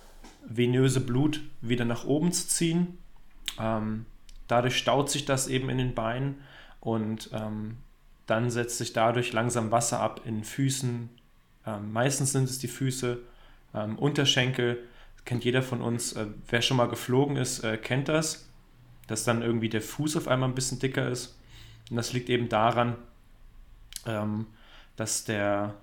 venöse 0.46 1.00
Blut 1.00 1.40
wieder 1.60 1.84
nach 1.84 2.04
oben 2.04 2.32
zu 2.32 2.48
ziehen. 2.48 2.98
Ähm, 3.58 4.04
dadurch 4.46 4.76
staut 4.76 5.10
sich 5.10 5.24
das 5.24 5.48
eben 5.48 5.70
in 5.70 5.78
den 5.78 5.94
Beinen 5.94 6.36
und 6.84 7.30
dann 8.26 8.50
setzt 8.50 8.78
sich 8.78 8.92
dadurch 8.92 9.32
langsam 9.32 9.70
Wasser 9.70 10.00
ab 10.00 10.20
in 10.24 10.44
Füßen. 10.44 11.08
meistens 11.90 12.32
sind 12.32 12.44
es 12.44 12.58
die 12.58 12.68
Füße 12.68 13.18
ähm, 13.74 13.98
Unterschenkel, 13.98 14.78
kennt 15.24 15.44
jeder 15.44 15.62
von 15.62 15.82
uns, 15.82 16.12
äh, 16.14 16.26
wer 16.48 16.62
schon 16.62 16.76
mal 16.76 16.88
geflogen 16.88 17.36
ist, 17.36 17.64
äh, 17.64 17.76
kennt 17.76 18.08
das, 18.08 18.48
dass 19.06 19.24
dann 19.24 19.42
irgendwie 19.42 19.68
der 19.68 19.82
Fuß 19.82 20.16
auf 20.16 20.28
einmal 20.28 20.48
ein 20.48 20.54
bisschen 20.54 20.78
dicker 20.78 21.08
ist. 21.08 21.38
Und 21.90 21.96
das 21.96 22.12
liegt 22.12 22.30
eben 22.30 22.48
daran, 22.48 22.96
ähm, 24.06 24.46
dass, 24.96 25.24
der, 25.24 25.74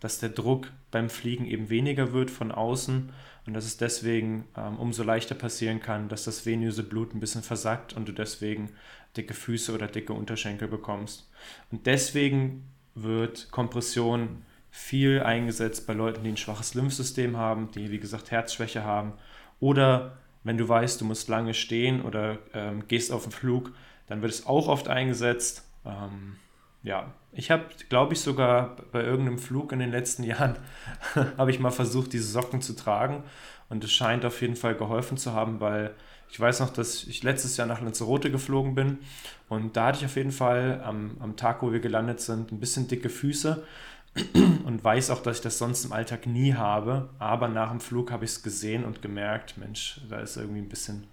dass 0.00 0.20
der 0.20 0.30
Druck 0.30 0.70
beim 0.90 1.10
Fliegen 1.10 1.46
eben 1.46 1.68
weniger 1.68 2.12
wird 2.12 2.30
von 2.30 2.52
außen 2.52 3.12
und 3.46 3.54
dass 3.54 3.64
es 3.64 3.76
deswegen 3.76 4.44
ähm, 4.56 4.78
umso 4.78 5.02
leichter 5.02 5.34
passieren 5.34 5.80
kann, 5.80 6.08
dass 6.08 6.24
das 6.24 6.46
venöse 6.46 6.82
Blut 6.82 7.14
ein 7.14 7.20
bisschen 7.20 7.42
versackt 7.42 7.92
und 7.92 8.08
du 8.08 8.12
deswegen 8.12 8.70
dicke 9.16 9.34
Füße 9.34 9.74
oder 9.74 9.88
dicke 9.88 10.12
Unterschenkel 10.12 10.68
bekommst. 10.68 11.28
Und 11.70 11.86
deswegen 11.86 12.64
wird 12.94 13.50
Kompression 13.50 14.42
viel 14.70 15.22
eingesetzt 15.22 15.86
bei 15.86 15.92
Leuten, 15.92 16.24
die 16.24 16.30
ein 16.30 16.36
schwaches 16.36 16.74
Lymphsystem 16.74 17.36
haben, 17.36 17.70
die 17.72 17.90
wie 17.90 17.98
gesagt 17.98 18.30
Herzschwäche 18.30 18.84
haben. 18.84 19.12
Oder 19.60 20.16
wenn 20.44 20.56
du 20.56 20.68
weißt, 20.68 21.00
du 21.00 21.04
musst 21.04 21.28
lange 21.28 21.54
stehen 21.54 22.02
oder 22.02 22.38
ähm, 22.54 22.86
gehst 22.88 23.12
auf 23.12 23.24
den 23.24 23.32
Flug, 23.32 23.72
dann 24.06 24.22
wird 24.22 24.32
es 24.32 24.46
auch 24.46 24.68
oft 24.68 24.88
eingesetzt. 24.88 25.64
Ähm, 25.84 26.36
ja, 26.82 27.12
ich 27.32 27.50
habe, 27.50 27.64
glaube 27.88 28.12
ich, 28.14 28.20
sogar 28.20 28.76
bei 28.92 29.02
irgendeinem 29.02 29.38
Flug 29.38 29.72
in 29.72 29.78
den 29.78 29.90
letzten 29.90 30.24
Jahren, 30.24 30.56
habe 31.38 31.50
ich 31.50 31.60
mal 31.60 31.70
versucht, 31.70 32.12
diese 32.12 32.26
Socken 32.26 32.60
zu 32.60 32.74
tragen. 32.74 33.22
Und 33.68 33.84
es 33.84 33.92
scheint 33.92 34.24
auf 34.24 34.42
jeden 34.42 34.56
Fall 34.56 34.74
geholfen 34.74 35.16
zu 35.16 35.32
haben, 35.32 35.60
weil 35.60 35.94
ich 36.28 36.38
weiß 36.40 36.60
noch, 36.60 36.70
dass 36.70 37.04
ich 37.04 37.22
letztes 37.22 37.56
Jahr 37.56 37.66
nach 37.66 37.80
Lanzarote 37.80 38.30
geflogen 38.30 38.74
bin 38.74 38.98
und 39.52 39.76
da 39.76 39.88
hatte 39.88 39.98
ich 39.98 40.06
auf 40.06 40.16
jeden 40.16 40.32
Fall 40.32 40.80
am, 40.82 41.18
am 41.20 41.36
Tag, 41.36 41.62
wo 41.62 41.72
wir 41.72 41.80
gelandet 41.80 42.22
sind, 42.22 42.52
ein 42.52 42.58
bisschen 42.58 42.88
dicke 42.88 43.10
Füße 43.10 43.62
und 44.64 44.82
weiß 44.82 45.10
auch, 45.10 45.22
dass 45.22 45.36
ich 45.36 45.42
das 45.42 45.58
sonst 45.58 45.84
im 45.84 45.92
Alltag 45.92 46.26
nie 46.26 46.54
habe. 46.54 47.10
Aber 47.18 47.48
nach 47.48 47.68
dem 47.68 47.80
Flug 47.80 48.10
habe 48.10 48.24
ich 48.24 48.30
es 48.30 48.42
gesehen 48.42 48.82
und 48.82 49.02
gemerkt, 49.02 49.58
Mensch, 49.58 50.00
da 50.08 50.20
ist 50.20 50.38
irgendwie 50.38 50.60
ein 50.60 50.70
bisschen, 50.70 51.06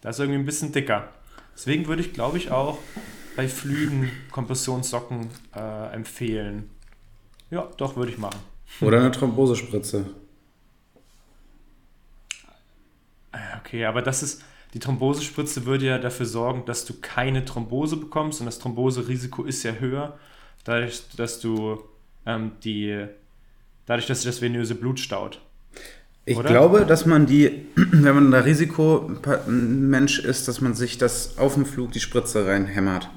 da 0.00 0.08
ist 0.08 0.18
irgendwie 0.18 0.40
ein 0.40 0.44
bisschen 0.44 0.72
dicker. 0.72 1.08
Deswegen 1.56 1.86
würde 1.86 2.02
ich, 2.02 2.12
glaube 2.12 2.36
ich, 2.36 2.50
auch 2.50 2.78
bei 3.34 3.48
Flügen 3.48 4.10
Kompressionssocken 4.30 5.30
äh, 5.54 5.94
empfehlen. 5.94 6.68
Ja, 7.50 7.68
doch, 7.78 7.96
würde 7.96 8.12
ich 8.12 8.18
machen. 8.18 8.38
Oder 8.82 8.98
eine 8.98 9.10
Thrombosespritze. 9.10 10.04
Ah, 13.32 13.58
okay, 13.58 13.86
aber 13.86 14.02
das 14.02 14.22
ist, 14.22 14.44
die 14.74 14.80
Thrombosespritze 14.80 15.64
würde 15.64 15.86
ja 15.86 15.98
dafür 15.98 16.26
sorgen, 16.26 16.66
dass 16.66 16.84
du 16.84 16.94
keine 17.00 17.44
Thrombose 17.44 17.96
bekommst 17.96 18.40
und 18.40 18.46
das 18.46 18.58
Thromboserisiko 18.58 19.44
ist 19.44 19.62
ja 19.62 19.72
höher, 19.72 20.18
dadurch, 20.64 21.04
dass 21.16 21.40
du 21.40 21.82
ähm, 22.26 22.52
die, 22.64 23.06
dadurch, 23.86 24.06
dass 24.06 24.22
sich 24.22 24.26
das 24.26 24.42
venöse 24.42 24.74
Blut 24.74 25.00
staut. 25.00 25.40
Ich 26.28 26.36
Oder? 26.36 26.48
glaube, 26.48 26.84
dass 26.84 27.06
man 27.06 27.24
die, 27.24 27.66
wenn 27.76 28.14
man 28.14 28.30
da 28.32 28.40
Risikomensch 28.40 30.18
ist, 30.18 30.48
dass 30.48 30.60
man 30.60 30.74
sich 30.74 30.98
das 30.98 31.38
auf 31.38 31.54
dem 31.54 31.64
Flug 31.64 31.92
die 31.92 32.00
Spritze 32.00 32.44
reinhämmert. 32.46 33.08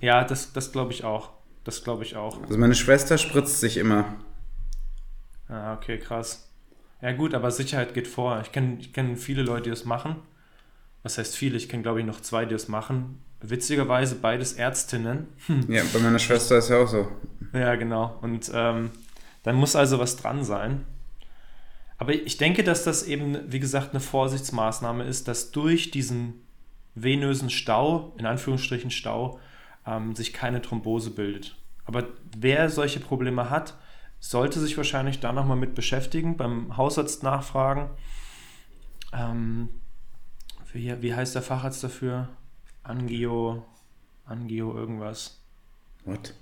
Ja, 0.00 0.24
das, 0.24 0.54
das 0.54 0.72
glaube 0.72 0.92
ich 0.92 1.04
auch. 1.04 1.30
Das 1.64 1.84
glaube 1.84 2.04
ich 2.04 2.16
auch. 2.16 2.42
Also 2.42 2.56
meine 2.56 2.74
Schwester 2.74 3.18
spritzt 3.18 3.60
sich 3.60 3.76
immer. 3.76 4.06
Ah, 5.48 5.74
okay, 5.74 5.98
krass. 5.98 6.50
Ja 7.02 7.12
gut, 7.12 7.34
aber 7.34 7.50
Sicherheit 7.50 7.92
geht 7.92 8.08
vor. 8.08 8.40
Ich 8.40 8.52
kenne 8.52 8.78
ich 8.80 8.94
kenn 8.94 9.16
viele 9.18 9.42
Leute, 9.42 9.64
die 9.64 9.70
das 9.70 9.84
machen. 9.84 10.16
Was 11.02 11.18
heißt 11.18 11.36
viele? 11.36 11.58
Ich 11.58 11.68
kenne, 11.68 11.82
glaube 11.82 12.00
ich, 12.00 12.06
noch 12.06 12.20
zwei, 12.22 12.46
die 12.46 12.54
das 12.54 12.68
machen. 12.68 13.20
Witzigerweise 13.42 14.14
beides 14.14 14.54
Ärztinnen. 14.54 15.28
Hm. 15.46 15.70
Ja, 15.70 15.82
bei 15.92 15.98
meiner 15.98 16.18
Schwester 16.18 16.56
ist 16.56 16.70
ja 16.70 16.78
auch 16.78 16.88
so. 16.88 17.06
Ja, 17.52 17.74
genau. 17.74 18.18
Und 18.22 18.50
ähm, 18.54 18.90
dann 19.42 19.56
muss 19.56 19.76
also 19.76 19.98
was 19.98 20.16
dran 20.16 20.42
sein. 20.42 20.86
Aber 21.98 22.12
ich 22.12 22.36
denke, 22.36 22.62
dass 22.62 22.84
das 22.84 23.04
eben, 23.04 23.50
wie 23.50 23.60
gesagt, 23.60 23.90
eine 23.90 24.00
Vorsichtsmaßnahme 24.00 25.04
ist, 25.04 25.28
dass 25.28 25.50
durch 25.50 25.90
diesen 25.90 26.34
venösen 26.94 27.50
Stau, 27.50 28.14
in 28.18 28.26
Anführungsstrichen 28.26 28.90
Stau, 28.90 29.40
ähm, 29.86 30.14
sich 30.14 30.32
keine 30.32 30.60
Thrombose 30.60 31.10
bildet. 31.10 31.56
Aber 31.84 32.08
wer 32.36 32.68
solche 32.68 33.00
Probleme 33.00 33.48
hat, 33.48 33.74
sollte 34.18 34.60
sich 34.60 34.76
wahrscheinlich 34.76 35.20
da 35.20 35.32
nochmal 35.32 35.56
mit 35.56 35.74
beschäftigen, 35.74 36.36
beim 36.36 36.76
Hausarzt 36.76 37.22
nachfragen. 37.22 37.90
Ähm, 39.12 39.68
wie, 40.72 41.00
wie 41.00 41.14
heißt 41.14 41.34
der 41.34 41.42
Facharzt 41.42 41.82
dafür? 41.84 42.28
Angio, 42.82 43.64
Angio 44.24 44.74
irgendwas. 44.74 45.40
What? 46.04 46.34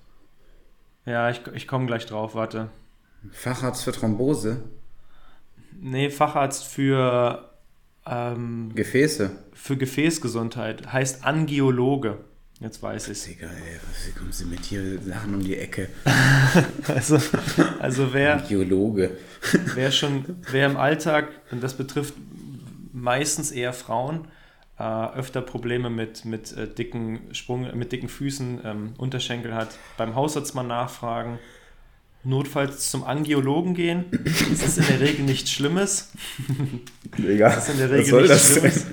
Ja, 1.04 1.30
ich, 1.30 1.46
ich 1.52 1.68
komme 1.68 1.86
gleich 1.86 2.06
drauf, 2.06 2.34
warte. 2.34 2.70
Facharzt 3.32 3.84
für 3.84 3.92
Thrombose? 3.92 4.62
Nee, 5.80 6.10
Facharzt 6.10 6.64
für 6.64 7.50
ähm, 8.06 8.72
Gefäße. 8.74 9.30
Für 9.52 9.76
Gefäßgesundheit. 9.76 10.92
Heißt 10.92 11.24
Angiologe. 11.24 12.18
Jetzt 12.60 12.82
weiß 12.82 13.08
ich 13.08 13.24
Digga, 13.24 13.48
ey, 13.48 13.80
was 13.88 14.14
kommen 14.14 14.32
Sie 14.32 14.44
mit 14.44 14.64
hier 14.64 15.00
Sachen 15.02 15.34
um 15.34 15.40
die 15.42 15.56
Ecke? 15.56 15.88
also, 16.88 17.18
also 17.80 18.14
wer, 18.14 18.36
Geologe. 18.48 19.16
wer 19.74 19.90
schon, 19.90 20.24
wer 20.50 20.66
im 20.66 20.76
Alltag, 20.76 21.30
und 21.50 21.62
das 21.62 21.74
betrifft 21.74 22.14
meistens 22.92 23.50
eher 23.50 23.72
Frauen, 23.72 24.28
äh, 24.78 24.82
öfter 24.82 25.42
Probleme 25.42 25.90
mit, 25.90 26.24
mit 26.24 26.56
äh, 26.56 26.68
dicken 26.68 27.34
Sprung, 27.34 27.76
mit 27.76 27.90
dicken 27.90 28.08
Füßen, 28.08 28.60
ähm, 28.64 28.94
Unterschenkel 28.98 29.54
hat, 29.54 29.76
beim 29.96 30.14
Hausarzt 30.14 30.54
mal 30.54 30.62
nachfragen, 30.62 31.40
notfalls 32.24 32.90
zum 32.90 33.04
Angiologen 33.04 33.74
gehen. 33.74 34.04
Das 34.50 34.62
ist 34.62 34.78
in 34.78 34.86
der 34.86 35.00
Regel 35.00 35.24
nichts 35.24 35.50
Schlimmes. 35.50 36.12
Digga, 37.18 37.50
Das 37.50 37.68
ist 37.68 37.74
in 37.74 37.78
der 37.78 37.90
Regel 37.90 38.22
nichts 38.22 38.52
Schlimmes. 38.52 38.86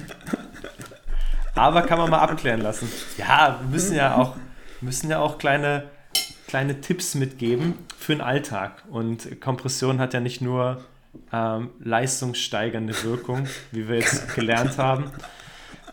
Aber 1.56 1.82
kann 1.84 1.98
man 1.98 2.10
mal 2.10 2.20
abklären 2.20 2.62
lassen. 2.62 2.90
Ja, 3.18 3.60
wir 3.62 3.70
müssen 3.70 3.96
ja 3.96 4.16
auch, 4.16 4.36
müssen 4.80 5.10
ja 5.10 5.20
auch 5.20 5.38
kleine, 5.38 5.90
kleine 6.48 6.82
Tipps 6.82 7.16
mitgeben 7.16 7.76
für 7.98 8.14
den 8.14 8.22
Alltag. 8.22 8.84
Und 8.90 9.42
Kompression 9.42 10.00
hat 10.00 10.14
ja 10.14 10.20
nicht 10.20 10.42
nur 10.42 10.84
ähm, 11.34 11.70
leistungssteigernde 11.80 13.04
Wirkung, 13.04 13.48
wie 13.72 13.88
wir 13.88 13.98
jetzt 13.98 14.34
gelernt 14.36 14.78
haben, 14.78 15.12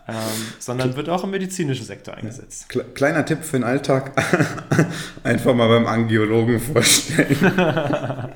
ähm, 0.09 0.53
sondern 0.59 0.95
wird 0.95 1.09
auch 1.09 1.23
im 1.23 1.31
medizinischen 1.31 1.85
Sektor 1.85 2.13
eingesetzt. 2.15 2.67
Kleiner 2.95 3.25
Tipp 3.25 3.43
für 3.43 3.57
den 3.57 3.63
Alltag: 3.63 4.11
einfach 5.23 5.53
mal 5.53 5.67
beim 5.67 5.87
Angiologen 5.87 6.59
vorstellen. 6.59 7.37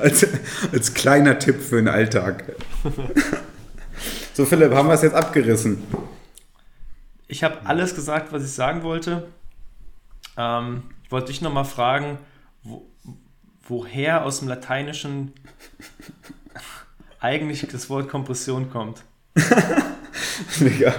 als, 0.00 0.26
als 0.72 0.94
kleiner 0.94 1.38
Tipp 1.38 1.60
für 1.60 1.76
den 1.76 1.88
Alltag. 1.88 2.56
So, 4.34 4.46
Philipp, 4.46 4.72
haben 4.72 4.88
wir 4.88 4.94
es 4.94 5.02
jetzt 5.02 5.14
abgerissen? 5.14 5.82
Ich 7.28 7.44
habe 7.44 7.58
alles 7.64 7.94
gesagt, 7.94 8.32
was 8.32 8.44
ich 8.44 8.52
sagen 8.52 8.82
wollte. 8.82 9.28
Ähm, 10.36 10.84
ich 11.04 11.12
wollte 11.12 11.28
dich 11.28 11.42
nochmal 11.42 11.64
fragen, 11.64 12.18
wo, 12.62 12.86
woher 13.62 14.24
aus 14.24 14.38
dem 14.38 14.48
Lateinischen 14.48 15.32
eigentlich 17.20 17.66
das 17.70 17.90
Wort 17.90 18.08
Kompression 18.08 18.70
kommt. 18.70 19.04
Digga. 20.60 20.94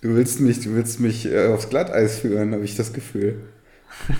Du 0.00 0.16
willst 0.16 0.40
mich, 0.40 0.60
du 0.60 0.74
willst 0.74 1.00
mich 1.00 1.26
äh, 1.26 1.46
aufs 1.48 1.68
Glatteis 1.68 2.18
führen, 2.18 2.52
habe 2.52 2.64
ich 2.64 2.74
das 2.74 2.92
Gefühl. 2.92 3.40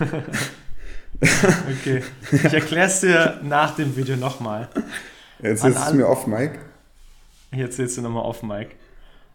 okay. 1.20 2.02
Ich 2.30 2.44
erkläre 2.44 2.86
es 2.86 3.00
dir 3.00 3.40
nach 3.42 3.74
dem 3.74 3.96
Video 3.96 4.16
nochmal. 4.16 4.68
Jetzt 5.40 5.64
ist 5.64 5.76
es 5.76 5.92
mir 5.92 6.08
off, 6.08 6.26
Mike. 6.26 6.60
Jetzt 7.50 7.72
erzählst 7.72 7.98
du 7.98 8.02
nochmal 8.02 8.24
off, 8.24 8.42
Mike. 8.42 8.76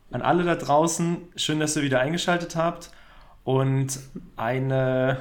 An 0.10 0.22
alle 0.22 0.44
da 0.44 0.56
draußen, 0.56 1.18
schön, 1.36 1.60
dass 1.60 1.76
ihr 1.76 1.82
wieder 1.84 2.00
eingeschaltet 2.00 2.56
habt 2.56 2.92
und 3.44 4.00
eine, 4.38 5.18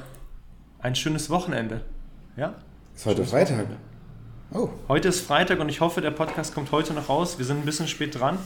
ein 0.79 0.95
schönes 0.95 1.29
Wochenende. 1.29 1.81
Ja? 2.37 2.55
Ist 2.95 3.05
heute 3.05 3.25
Freitag. 3.25 3.67
Oh. 4.53 4.69
Heute 4.87 5.09
ist 5.09 5.21
Freitag 5.21 5.59
und 5.59 5.69
ich 5.69 5.81
hoffe, 5.81 5.99
der 6.01 6.11
Podcast 6.11 6.55
kommt 6.55 6.71
heute 6.71 6.93
noch 6.93 7.09
raus. 7.09 7.37
Wir 7.37 7.45
sind 7.45 7.57
ein 7.57 7.65
bisschen 7.65 7.87
spät 7.87 8.17
dran. 8.17 8.37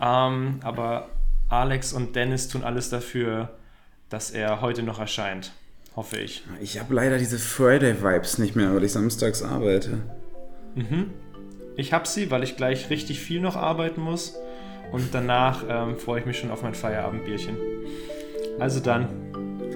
Ähm, 0.00 0.60
aber 0.62 1.08
Alex 1.48 1.92
und 1.92 2.16
Dennis 2.16 2.48
tun 2.48 2.64
alles 2.64 2.88
dafür, 2.88 3.50
dass 4.08 4.30
er 4.30 4.60
heute 4.62 4.82
noch 4.82 4.98
erscheint. 4.98 5.52
Hoffe 5.94 6.18
ich. 6.18 6.42
Ich 6.60 6.78
habe 6.78 6.94
leider 6.94 7.18
diese 7.18 7.38
Friday-Vibes 7.38 8.38
nicht 8.38 8.56
mehr, 8.56 8.74
weil 8.74 8.84
ich 8.84 8.92
samstags 8.92 9.42
arbeite. 9.42 9.98
Mhm. 10.74 11.10
Ich 11.76 11.92
habe 11.92 12.08
sie, 12.08 12.30
weil 12.30 12.42
ich 12.42 12.56
gleich 12.56 12.88
richtig 12.90 13.20
viel 13.20 13.40
noch 13.40 13.56
arbeiten 13.56 14.00
muss. 14.00 14.34
Und 14.92 15.12
danach 15.12 15.64
ähm, 15.68 15.98
freue 15.98 16.20
ich 16.20 16.26
mich 16.26 16.38
schon 16.38 16.50
auf 16.50 16.62
mein 16.62 16.74
Feierabendbierchen. 16.74 17.56
Also 18.58 18.80
dann, 18.80 19.08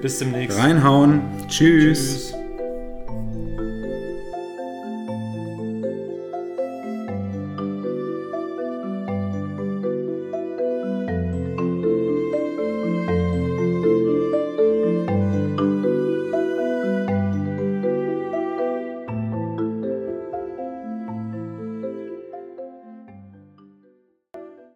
bis 0.00 0.18
demnächst. 0.18 0.58
Reinhauen. 0.58 1.20
Tschüss. 1.48 2.30
Tschüss. 2.30 2.39